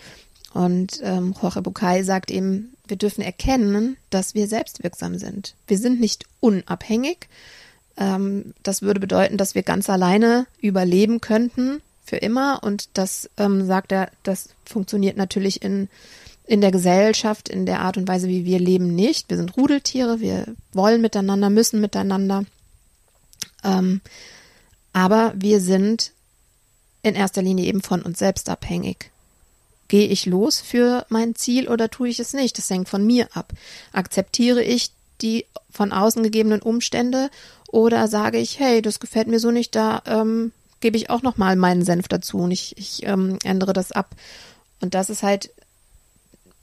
Und 0.53 1.01
ähm, 1.03 1.35
Jorge 1.41 1.63
Bucay 1.63 2.03
sagt 2.03 2.33
eben, 2.33 2.75
wir 2.89 2.97
dürfen 2.97 3.23
erkennen, 3.23 3.97
dass 4.11 4.35
wir 4.35 4.49
selbstwirksam 4.49 5.19
sind. 5.19 5.55
Wir 5.69 5.79
sind 5.79 6.01
nicht 6.01 6.25
unabhängig. 6.41 7.29
Ähm, 7.97 8.55
das 8.63 8.83
würde 8.83 9.01
bedeuten, 9.01 9.37
dass 9.37 9.55
wir 9.55 9.63
ganz 9.63 9.89
alleine 9.89 10.47
überleben 10.61 11.21
könnten 11.21 11.81
für 12.05 12.17
immer. 12.17 12.63
Und 12.63 12.89
das 12.95 13.31
ähm, 13.37 13.67
sagt 13.67 13.93
er, 13.93 14.11
das 14.23 14.51
funktioniert 14.65 15.17
natürlich 15.17 15.63
in 15.63 15.89
in 16.47 16.61
der 16.61 16.71
Gesellschaft, 16.71 17.49
in 17.49 17.65
der 17.65 17.81
Art 17.81 17.97
und 17.97 18.07
Weise, 18.07 18.29
wie 18.29 18.45
wir 18.45 18.59
leben, 18.59 18.95
nicht. 18.95 19.31
Wir 19.31 19.39
sind 19.39 19.57
Rudeltiere, 19.57 20.21
wir 20.21 20.47
wollen 20.73 21.01
miteinander, 21.01 21.49
müssen 21.49 21.81
miteinander. 21.81 22.45
Ähm, 23.63 24.03
aber 24.93 25.33
wir 25.37 25.61
sind 25.61 26.13
in 27.03 27.15
erster 27.15 27.43
Linie 27.43 27.65
eben 27.67 27.83
von 27.83 28.03
uns 28.03 28.19
selbst 28.19 28.49
abhängig. 28.49 29.11
Gehe 29.89 30.07
ich 30.09 30.27
los 30.27 30.61
für 30.61 31.07
mein 31.09 31.35
Ziel 31.35 31.69
oder 31.69 31.91
tue 31.91 32.09
ich 32.09 32.21
es 32.21 32.33
nicht? 32.33 32.57
Das 32.59 32.71
hängt 32.71 32.89
von 32.89 33.07
mir 33.07 33.29
ab. 33.35 33.53
Akzeptiere 33.93 34.63
ich 34.63 34.91
die 35.21 35.47
von 35.71 35.93
außen 35.93 36.23
gegebenen 36.23 36.63
Umstände 36.63 37.31
oder 37.75 38.07
sage 38.07 38.39
ich, 38.39 38.61
hey, 38.61 38.83
das 38.83 39.01
gefällt 39.01 39.27
mir 39.27 39.41
so 39.41 39.51
nicht, 39.51 39.75
da 39.75 40.01
ähm, 40.07 40.53
gebe 40.79 40.97
ich 40.97 41.11
auch 41.11 41.23
noch 41.23 41.39
mal 41.39 41.57
meinen 41.57 41.85
Senf 41.85 42.07
dazu 42.07 42.39
und 42.39 42.53
ich, 42.53 42.79
ich 42.79 43.03
ähm, 43.03 43.37
ändere 43.43 43.73
das 43.73 43.91
ab. 43.91 44.15
Und 44.81 44.95
das 44.95 45.11
ist 45.11 45.25
halt 45.25 45.51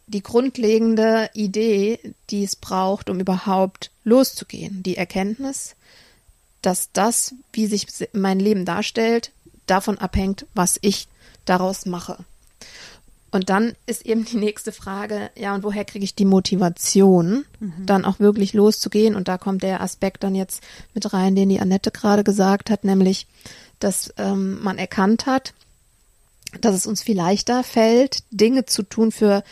die 0.08 0.24
grundlegende 0.24 1.30
Idee, 1.34 2.00
die 2.30 2.46
es 2.46 2.56
braucht, 2.56 3.10
um 3.10 3.20
überhaupt 3.20 3.92
loszugehen. 4.06 4.84
Die 4.84 4.96
Erkenntnis, 4.96 5.76
dass 6.62 6.94
das, 6.94 7.36
wie 7.52 7.68
sich 7.68 7.88
mein 8.14 8.40
Leben 8.40 8.64
darstellt, 8.64 9.34
davon 9.68 9.98
abhängt, 9.98 10.46
was 10.54 10.80
ich 10.82 11.10
daraus 11.44 11.86
mache. 11.86 12.24
Und 13.32 13.50
dann 13.50 13.76
ist 13.86 14.06
eben 14.06 14.26
die 14.26 14.36
nächste 14.36 14.74
Frage, 14.74 15.30
ja, 15.38 15.56
und 15.56 15.64
woher 15.64 15.86
kriege 15.86 16.04
ich 16.04 16.16
die 16.16 16.26
Motivation, 16.26 17.46
mhm. 17.60 17.86
dann 17.86 18.04
auch 18.04 18.20
wirklich 18.20 18.54
loszugehen? 18.54 19.16
Und 19.16 19.30
da 19.30 19.38
kommt 19.38 19.64
der 19.64 19.82
Aspekt 19.82 20.24
dann 20.24 20.36
jetzt 20.36 20.62
mit 20.94 21.14
rein, 21.14 21.36
den 21.36 21.48
die 21.48 21.62
Annette 21.62 21.92
gerade 21.92 22.26
gesagt 22.26 22.70
hat, 22.70 22.84
nämlich, 22.84 23.28
dass 23.80 24.14
ähm, 24.18 24.62
man 24.62 24.78
erkannt 24.78 25.26
hat, 25.28 25.54
dass 26.60 26.76
es 26.76 26.86
uns 26.86 27.02
viel 27.02 27.16
leichter 27.16 27.64
fällt, 27.64 28.24
Dinge 28.32 28.66
zu 28.66 28.84
tun, 28.84 29.14
für 29.14 29.44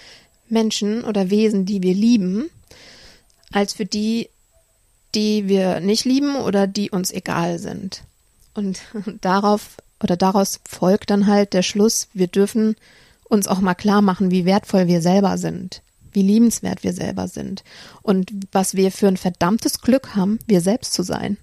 Menschen 0.49 1.05
oder 1.05 1.29
Wesen, 1.29 1.65
die 1.65 1.81
wir 1.81 1.93
lieben, 1.93 2.49
als 3.53 3.73
für 3.73 3.85
die, 3.85 4.29
die 5.15 5.47
wir 5.47 5.79
nicht 5.79 6.03
lieben 6.03 6.35
oder 6.35 6.67
die 6.67 6.89
uns 6.91 7.11
egal 7.11 7.59
sind. 7.59 8.03
Und 8.53 8.81
darauf 9.21 9.77
oder 10.01 10.17
daraus 10.17 10.59
folgt 10.67 11.09
dann 11.09 11.27
halt 11.27 11.53
der 11.53 11.63
Schluss, 11.63 12.07
wir 12.13 12.27
dürfen 12.27 12.75
uns 13.29 13.47
auch 13.47 13.61
mal 13.61 13.75
klar 13.75 14.01
machen, 14.01 14.31
wie 14.31 14.45
wertvoll 14.45 14.87
wir 14.87 15.01
selber 15.01 15.37
sind, 15.37 15.81
wie 16.11 16.23
liebenswert 16.23 16.83
wir 16.83 16.91
selber 16.91 17.27
sind 17.27 17.63
und 18.01 18.31
was 18.51 18.73
wir 18.73 18.91
für 18.91 19.07
ein 19.07 19.17
verdammtes 19.17 19.81
Glück 19.81 20.15
haben, 20.15 20.39
wir 20.47 20.59
selbst 20.59 20.93
zu 20.93 21.03
sein. 21.03 21.37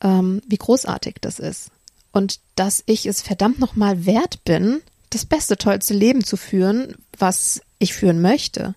Ähm, 0.00 0.42
wie 0.46 0.56
großartig 0.56 1.16
das 1.20 1.38
ist. 1.38 1.70
Und 2.12 2.40
dass 2.56 2.82
ich 2.86 3.06
es 3.06 3.22
verdammt 3.22 3.58
nochmal 3.58 4.06
wert 4.06 4.44
bin, 4.44 4.80
das 5.10 5.24
beste, 5.24 5.56
tollste 5.56 5.94
Leben 5.94 6.24
zu 6.24 6.36
führen, 6.36 6.94
was 7.18 7.60
ich 7.78 7.94
führen 7.94 8.20
möchte. 8.20 8.74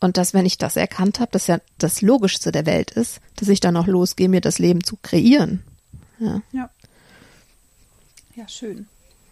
Und 0.00 0.16
dass, 0.16 0.34
wenn 0.34 0.46
ich 0.46 0.58
das 0.58 0.76
erkannt 0.76 1.18
habe, 1.18 1.32
dass 1.32 1.48
ja 1.48 1.58
das 1.78 2.02
Logischste 2.02 2.52
der 2.52 2.66
Welt 2.66 2.92
ist, 2.92 3.20
dass 3.36 3.48
ich 3.48 3.60
dann 3.60 3.76
auch 3.76 3.86
losgehe, 3.86 4.28
mir 4.28 4.40
das 4.40 4.58
Leben 4.58 4.84
zu 4.84 4.96
kreieren. 5.02 5.62
Ja. 6.20 6.42
Ja, 6.52 6.70
ja 8.36 8.48
schön. 8.48 8.86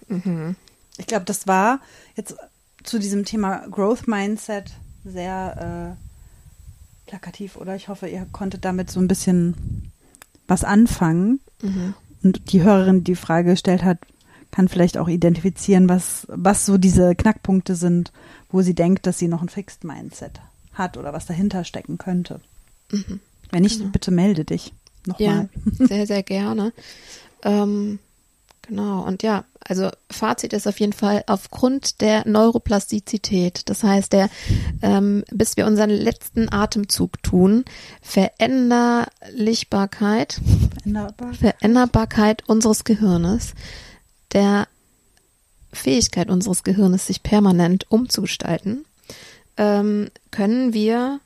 Mhm. 0.09 0.57
Ich 0.99 1.07
glaube, 1.07 1.25
das 1.25 1.47
war 1.47 1.81
jetzt 2.15 2.37
zu 2.83 2.99
diesem 2.99 3.25
Thema 3.25 3.67
Growth 3.69 4.07
Mindset 4.07 4.73
sehr 5.05 5.97
äh, 5.97 7.09
plakativ, 7.09 7.57
oder? 7.57 7.77
Ich 7.77 7.89
hoffe, 7.89 8.09
ihr 8.09 8.27
konntet 8.33 8.65
damit 8.65 8.91
so 8.91 9.01
ein 9.01 9.09
bisschen 9.09 9.93
was 10.47 10.65
anfangen. 10.65 11.41
Mhm. 11.63 11.95
Und 12.23 12.53
die 12.53 12.63
Hörerin, 12.63 12.99
die 13.05 13.13
die 13.13 13.17
Frage 13.17 13.51
gestellt 13.51 13.85
hat, 13.85 13.99
kann 14.51 14.69
vielleicht 14.69 14.99
auch 14.99 15.09
identifizieren, 15.09 15.89
was, 15.89 16.27
was 16.29 16.67
so 16.67 16.79
diese 16.79 17.15
Knackpunkte 17.15 17.75
sind, 17.75 18.13
wo 18.51 18.63
sie 18.63 18.75
denkt, 18.75 19.07
dass 19.07 19.19
sie 19.19 19.29
noch 19.29 19.43
ein 19.43 19.49
Fixed 19.49 19.85
Mindset 19.85 20.41
hat 20.73 20.97
oder 20.97 21.13
was 21.13 21.27
dahinter 21.27 21.65
stecken 21.65 21.99
könnte. 21.99 22.41
Mhm. 22.91 23.21
Wenn 23.51 23.63
nicht, 23.63 23.79
genau. 23.79 23.91
bitte 23.91 24.11
melde 24.11 24.45
dich 24.45 24.73
nochmal. 25.07 25.49
Ja, 25.79 25.87
sehr, 25.87 26.07
sehr 26.07 26.23
gerne. 26.23 26.73
ähm, 27.43 27.99
genau, 28.67 29.05
und 29.05 29.23
ja, 29.23 29.45
also 29.61 29.91
Fazit 30.11 30.53
ist 30.53 30.69
auf 30.69 30.81
jeden 30.81 30.93
Fall 30.93 31.25
aufgrund 31.27 32.01
der 32.01 32.27
Neuroplastizität, 32.27 33.69
das 33.69 33.83
heißt, 33.83 34.13
der, 34.13 34.29
ähm, 34.83 35.25
bis 35.31 35.57
wir 35.57 35.67
unseren 35.67 35.91
letzten 35.91 36.53
Atemzug 36.53 37.23
tun, 37.23 37.65
Veränderlichbarkeit, 38.03 40.41
Veränderbarkeit, 40.75 41.37
Veränderbarkeit 41.37 42.49
unseres 42.49 42.85
Gehirnes 42.85 43.55
der 44.33 44.69
Fähigkeit 45.73 46.31
unseres 46.31 46.63
Gehirnes, 46.63 47.07
sich 47.07 47.23
permanent 47.23 47.91
umzugestalten, 47.91 48.85
ähm, 49.57 50.11
können 50.31 50.73
wir 50.73 51.21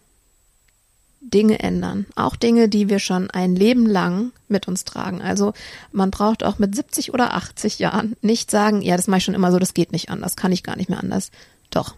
Dinge 1.20 1.60
ändern. 1.60 2.06
Auch 2.16 2.34
Dinge, 2.34 2.68
die 2.68 2.88
wir 2.88 2.98
schon 2.98 3.30
ein 3.30 3.54
Leben 3.54 3.86
lang 3.86 4.32
mit 4.48 4.66
uns 4.68 4.84
tragen. 4.84 5.20
Also 5.20 5.52
man 5.92 6.10
braucht 6.10 6.42
auch 6.42 6.58
mit 6.58 6.74
70 6.74 7.12
oder 7.12 7.34
80 7.34 7.78
Jahren 7.78 8.16
nicht 8.22 8.50
sagen, 8.50 8.82
ja, 8.82 8.96
das 8.96 9.06
mache 9.06 9.18
ich 9.18 9.24
schon 9.24 9.34
immer 9.34 9.52
so, 9.52 9.58
das 9.58 9.74
geht 9.74 9.92
nicht 9.92 10.08
anders, 10.08 10.36
kann 10.36 10.52
ich 10.52 10.62
gar 10.62 10.76
nicht 10.76 10.88
mehr 10.88 11.00
anders. 11.00 11.30
Doch. 11.70 11.94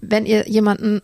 Wenn 0.00 0.26
ihr 0.26 0.48
jemanden 0.48 1.02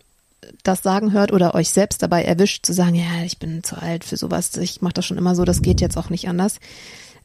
das 0.63 0.81
sagen 0.81 1.11
hört 1.11 1.33
oder 1.33 1.55
euch 1.55 1.69
selbst 1.69 2.01
dabei 2.01 2.23
erwischt, 2.23 2.65
zu 2.65 2.73
sagen, 2.73 2.95
ja, 2.95 3.23
ich 3.25 3.39
bin 3.39 3.63
zu 3.63 3.81
alt 3.81 4.03
für 4.03 4.17
sowas, 4.17 4.55
ich 4.57 4.81
mache 4.81 4.93
das 4.93 5.05
schon 5.05 5.17
immer 5.17 5.35
so, 5.35 5.43
das 5.43 5.61
geht 5.61 5.81
jetzt 5.81 5.97
auch 5.97 6.09
nicht 6.09 6.29
anders. 6.29 6.59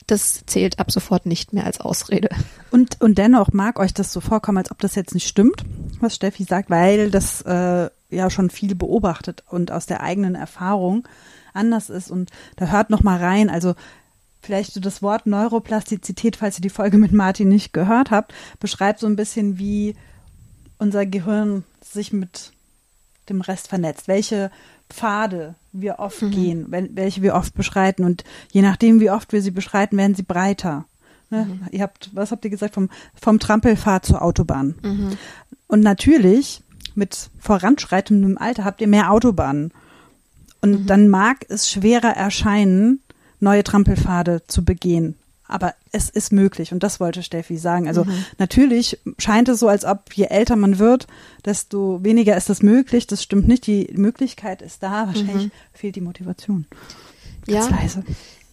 Das 0.07 0.45
zählt 0.47 0.79
ab 0.79 0.91
sofort 0.91 1.27
nicht 1.27 1.53
mehr 1.53 1.67
als 1.67 1.81
Ausrede. 1.81 2.31
Und, 2.71 3.01
und 3.01 3.19
dennoch 3.19 3.53
mag 3.53 3.79
euch 3.79 3.95
das 3.95 4.13
so 4.13 4.21
vorkommen, 4.21 4.59
als 4.59 4.71
ob 4.71 4.79
das 4.81 4.95
jetzt 4.95 5.15
nicht 5.15 5.29
stimmt, 5.29 5.63
was 6.01 6.17
Steffi 6.17 6.45
sagt, 6.45 6.71
weil 6.71 7.11
das 7.11 7.43
äh, 7.43 7.91
ja 8.11 8.31
schon 8.31 8.51
viel 8.51 8.75
beobachtet 8.75 9.45
und 9.49 9.71
aus 9.73 9.87
der 9.87 10.03
eigenen 10.03 10.35
Erfahrung 10.35 11.07
anders 11.53 11.91
ist. 11.91 12.11
Und 12.11 12.31
da 12.57 12.67
hört 12.67 12.91
noch 12.91 13.03
mal 13.03 13.19
rein. 13.19 13.51
Also 13.51 13.75
vielleicht 14.43 14.73
so 14.73 14.81
das 14.81 15.03
Wort 15.03 15.27
Neuroplastizität, 15.27 16.37
falls 16.37 16.59
ihr 16.59 16.63
die 16.63 16.71
Folge 16.71 16.99
mit 16.99 17.13
Martin 17.13 17.49
nicht 17.49 17.73
gehört 17.73 18.11
habt, 18.11 18.35
beschreibt 18.59 19.01
so 19.01 19.07
ein 19.07 19.17
bisschen, 19.17 19.59
wie 19.59 19.97
unser 20.79 21.07
Gehirn 21.07 21.65
sich 21.83 22.13
mit 22.13 22.53
dem 23.29 23.41
Rest 23.41 23.69
vernetzt. 23.69 24.09
Welche 24.09 24.51
Pfade 24.89 25.55
wir 25.73 25.99
oft 26.01 26.23
mhm. 26.23 26.31
gehen, 26.31 26.67
welche 26.71 27.23
wir 27.23 27.35
oft 27.35 27.55
beschreiten. 27.55 28.05
Und 28.05 28.25
je 28.51 28.63
nachdem, 28.63 29.01
wie 29.01 29.11
oft 29.11 29.33
wir 29.33 29.41
sie 29.43 29.53
beschreiten, 29.53 29.97
werden 29.97 30.17
sie 30.17 30.25
breiter. 30.25 30.85
Ne? 31.31 31.45
Mhm. 31.45 31.69
Ihr 31.71 31.83
habt, 31.83 32.11
was 32.13 32.33
habt 32.33 32.45
ihr 32.45 32.51
gesagt, 32.51 32.75
vom, 32.75 32.91
vom 33.15 33.39
Trampelpfad 33.39 34.05
zur 34.05 34.23
Autobahn. 34.23 34.75
Mhm. 34.83 35.17
Und 35.69 35.81
natürlich 35.81 36.63
mit 36.97 37.31
voranschreitendem 37.39 38.39
Alter 38.39 38.65
habt 38.65 38.81
ihr 38.81 38.89
mehr 38.89 39.11
Autobahnen. 39.11 39.73
Und 40.61 40.83
mhm. 40.83 40.87
dann 40.87 41.09
mag 41.09 41.47
es 41.49 41.71
schwerer 41.71 42.17
erscheinen, 42.17 43.01
neue 43.39 43.65
Trampelpfade 43.65 44.43
zu 44.47 44.65
begehen. 44.65 45.17
Aber 45.47 45.75
es 45.91 46.11
ist 46.11 46.33
möglich 46.33 46.73
und 46.73 46.85
das 46.85 47.01
wollte 47.01 47.25
Steffi 47.25 47.57
sagen. 47.57 47.89
Also 47.89 48.05
mhm. 48.05 48.25
natürlich 48.39 49.01
scheint 49.19 49.49
es 49.49 49.59
so, 49.59 49.67
als 49.67 49.85
ob 49.85 50.13
je 50.15 50.27
älter 50.27 50.55
man 50.55 50.79
wird, 50.79 51.09
desto 51.45 52.05
weniger 52.05 52.37
ist 52.37 52.51
es 52.51 52.63
möglich. 52.63 53.09
Das 53.09 53.23
stimmt 53.23 53.49
nicht. 53.49 53.67
Die 53.67 53.91
Möglichkeit 53.95 54.63
ist 54.63 54.83
da. 54.83 55.09
Wahrscheinlich 55.09 55.47
mhm. 55.47 55.53
fehlt 55.73 55.97
die 55.97 56.03
Motivation. 56.03 56.67
Ganz 57.47 57.69
ja. 57.69 57.77
leise. 57.77 58.05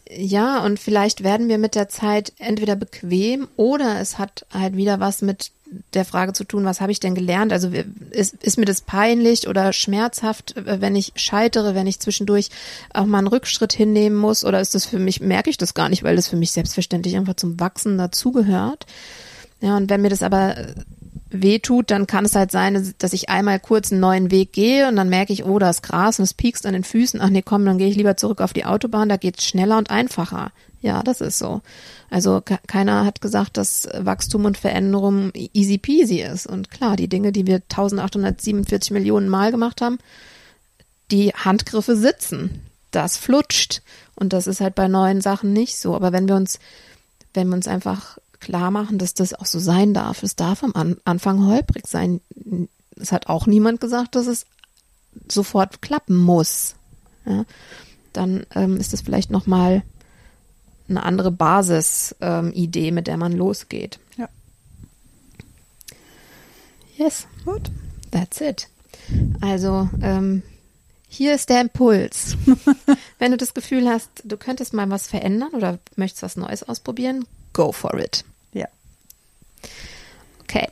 Ja, 0.09 0.63
und 0.63 0.79
vielleicht 0.79 1.23
werden 1.23 1.49
wir 1.49 1.57
mit 1.57 1.75
der 1.75 1.89
Zeit 1.89 2.33
entweder 2.37 2.75
bequem 2.75 3.47
oder 3.57 3.99
es 3.99 4.17
hat 4.17 4.45
halt 4.51 4.75
wieder 4.75 4.99
was 4.99 5.21
mit 5.21 5.51
der 5.93 6.05
Frage 6.05 6.33
zu 6.33 6.43
tun, 6.43 6.65
was 6.65 6.81
habe 6.81 6.91
ich 6.91 6.99
denn 6.99 7.15
gelernt? 7.15 7.51
Also 7.51 7.69
ist, 8.11 8.35
ist 8.43 8.57
mir 8.57 8.65
das 8.65 8.81
peinlich 8.81 9.47
oder 9.47 9.73
schmerzhaft, 9.73 10.55
wenn 10.55 10.95
ich 10.95 11.13
scheitere, 11.15 11.75
wenn 11.75 11.87
ich 11.87 11.99
zwischendurch 11.99 12.49
auch 12.93 13.05
mal 13.05 13.19
einen 13.19 13.27
Rückschritt 13.27 13.73
hinnehmen 13.73 14.17
muss? 14.17 14.45
Oder 14.45 14.61
ist 14.61 14.75
das 14.75 14.85
für 14.85 14.99
mich, 14.99 15.21
merke 15.21 15.49
ich 15.49 15.57
das 15.57 15.73
gar 15.73 15.89
nicht, 15.89 16.03
weil 16.03 16.15
das 16.15 16.27
für 16.27 16.35
mich 16.37 16.51
selbstverständlich 16.51 17.15
einfach 17.15 17.35
zum 17.35 17.59
Wachsen 17.59 17.97
dazugehört? 17.97 18.85
Ja, 19.61 19.77
und 19.77 19.89
wenn 19.89 20.01
mir 20.01 20.09
das 20.09 20.23
aber 20.23 20.55
wehtut, 21.29 21.91
dann 21.91 22.07
kann 22.07 22.25
es 22.25 22.35
halt 22.35 22.51
sein, 22.51 22.93
dass 22.99 23.13
ich 23.13 23.29
einmal 23.29 23.59
kurz 23.59 23.91
einen 23.91 24.01
neuen 24.01 24.31
Weg 24.31 24.53
gehe 24.53 24.87
und 24.87 24.95
dann 24.95 25.09
merke 25.09 25.33
ich, 25.33 25.43
oh, 25.43 25.59
da 25.59 25.69
ist 25.69 25.83
Gras 25.83 26.19
und 26.19 26.23
es 26.23 26.33
piekst 26.33 26.65
an 26.65 26.73
den 26.73 26.83
Füßen. 26.83 27.19
Ach 27.21 27.29
nee, 27.29 27.41
komm, 27.41 27.65
dann 27.65 27.77
gehe 27.77 27.87
ich 27.87 27.95
lieber 27.95 28.17
zurück 28.17 28.41
auf 28.41 28.53
die 28.53 28.65
Autobahn, 28.65 29.09
da 29.09 29.17
geht's 29.17 29.45
schneller 29.45 29.77
und 29.77 29.89
einfacher. 29.89 30.51
Ja, 30.87 31.03
das 31.03 31.19
ist 31.19 31.37
so. 31.37 31.61
Also 32.09 32.41
keiner 32.65 33.03
hat 33.03 33.19
gesagt, 33.19 33.57
dass 33.57 33.89
Wachstum 33.93 34.45
und 34.45 34.57
Veränderung 34.57 35.33
easy 35.33 35.77
peasy 35.77 36.21
ist. 36.21 36.47
Und 36.47 36.71
klar, 36.71 36.95
die 36.95 37.09
Dinge, 37.09 37.33
die 37.33 37.45
wir 37.45 37.55
1847 37.55 38.91
Millionen 38.91 39.27
Mal 39.27 39.51
gemacht 39.51 39.81
haben, 39.81 39.97
die 41.11 41.33
Handgriffe 41.33 41.97
sitzen. 41.97 42.61
Das 42.91 43.17
flutscht. 43.17 43.81
Und 44.15 44.31
das 44.31 44.47
ist 44.47 44.61
halt 44.61 44.75
bei 44.75 44.87
neuen 44.87 45.19
Sachen 45.19 45.51
nicht 45.51 45.77
so. 45.77 45.93
Aber 45.93 46.13
wenn 46.13 46.29
wir 46.29 46.37
uns, 46.37 46.57
wenn 47.33 47.49
wir 47.49 47.55
uns 47.55 47.67
einfach 47.67 48.17
klar 48.39 48.71
machen, 48.71 48.97
dass 48.97 49.13
das 49.13 49.33
auch 49.33 49.45
so 49.45 49.59
sein 49.59 49.93
darf. 49.93 50.23
Es 50.23 50.37
darf 50.37 50.63
am 50.63 50.71
An 50.73 50.95
Anfang 51.03 51.45
holprig 51.45 51.85
sein. 51.85 52.21
Es 52.95 53.11
hat 53.11 53.27
auch 53.27 53.45
niemand 53.45 53.81
gesagt, 53.81 54.15
dass 54.15 54.27
es 54.27 54.45
sofort 55.27 55.81
klappen 55.81 56.15
muss. 56.15 56.75
Ja, 57.25 57.43
dann 58.13 58.45
ähm, 58.55 58.77
ist 58.77 58.93
das 58.93 59.01
vielleicht 59.01 59.31
nochmal 59.31 59.83
eine 60.89 61.03
andere 61.03 61.31
Basis-Idee, 61.31 62.87
ähm, 62.87 62.93
mit 62.93 63.07
der 63.07 63.17
man 63.17 63.33
losgeht. 63.33 63.99
Ja. 64.17 64.29
Yes. 66.97 67.27
Gut. 67.45 67.71
That's 68.11 68.41
it. 68.41 68.67
Also, 69.41 69.89
ähm, 70.01 70.43
hier 71.07 71.33
ist 71.33 71.49
der 71.49 71.61
Impuls. 71.61 72.35
Wenn 73.19 73.31
du 73.31 73.37
das 73.37 73.53
Gefühl 73.53 73.87
hast, 73.89 74.09
du 74.23 74.37
könntest 74.37 74.73
mal 74.73 74.89
was 74.89 75.07
verändern 75.07 75.53
oder 75.53 75.79
möchtest 75.95 76.23
was 76.23 76.37
Neues 76.37 76.63
ausprobieren, 76.63 77.25
go 77.53 77.71
for 77.71 77.97
it. 77.99 78.23
Ja. 78.53 78.67
Okay. 80.43 80.67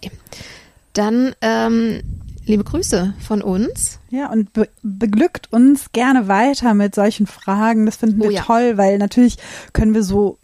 Dann 0.93 1.35
ähm, 1.41 2.01
liebe 2.45 2.63
Grüße 2.63 3.13
von 3.19 3.41
uns. 3.41 3.99
Ja, 4.09 4.31
und 4.31 4.53
be 4.53 4.69
beglückt 4.81 5.51
uns 5.51 5.91
gerne 5.91 6.27
weiter 6.27 6.73
mit 6.73 6.95
solchen 6.95 7.27
Fragen. 7.27 7.85
Das 7.85 7.97
finden 7.97 8.21
wir 8.21 8.29
oh, 8.29 8.31
ja. 8.31 8.43
toll, 8.43 8.77
weil 8.77 8.97
natürlich 8.97 9.37
können 9.73 9.93
wir 9.93 10.03
so 10.03 10.37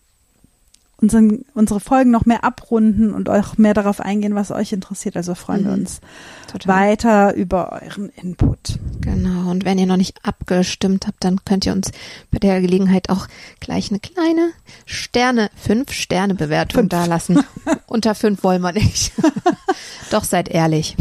unseren, 1.01 1.45
unsere 1.55 1.79
Folgen 1.79 2.11
noch 2.11 2.25
mehr 2.25 2.43
abrunden 2.43 3.13
und 3.13 3.27
auch 3.27 3.57
mehr 3.57 3.73
darauf 3.73 3.99
eingehen, 3.99 4.35
was 4.35 4.51
euch 4.51 4.71
interessiert. 4.71 5.17
Also 5.17 5.35
freuen 5.35 5.61
mhm. 5.61 5.65
wir 5.65 5.73
uns 5.73 6.01
Total. 6.51 6.75
weiter 6.75 7.33
über 7.33 7.81
euren 7.81 8.09
Input. 8.09 8.79
Genau. 9.01 9.49
Und 9.49 9.65
wenn 9.65 9.79
ihr 9.79 9.87
noch 9.87 9.97
nicht 9.97 10.23
abgestimmt 10.23 11.07
habt, 11.07 11.23
dann 11.23 11.43
könnt 11.43 11.65
ihr 11.65 11.73
uns 11.73 11.91
bei 12.29 12.37
der 12.37 12.61
Gelegenheit 12.61 13.09
auch 13.09 13.27
gleich 13.59 13.89
eine 13.89 13.99
kleine 13.99 14.51
Sterne, 14.85 15.49
fünf 15.55 15.91
Sterne 15.91 16.35
Bewertung 16.35 16.87
da 16.87 17.05
lassen. 17.05 17.43
Unter 17.87 18.13
fünf 18.13 18.43
wollen 18.43 18.61
wir 18.61 18.73
nicht. 18.73 19.11
Doch 20.11 20.23
seid 20.23 20.49
ehrlich. 20.49 20.95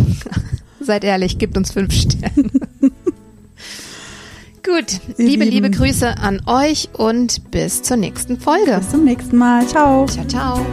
Seid 0.81 1.05
ehrlich, 1.05 1.39
gebt 1.39 1.57
uns 1.57 1.71
fünf 1.73 1.93
Sterne. 1.93 2.51
Gut, 4.63 5.01
liebe, 5.17 5.45
liebe 5.45 5.71
Grüße 5.71 6.19
an 6.19 6.43
euch 6.47 6.91
und 6.93 7.51
bis 7.51 7.83
zur 7.83 7.97
nächsten 7.97 8.39
Folge. 8.39 8.77
Bis 8.79 8.91
zum 8.91 9.05
nächsten 9.05 9.37
Mal. 9.37 9.67
Ciao. 9.67 10.07
Ciao, 10.07 10.27
ciao. 10.27 10.67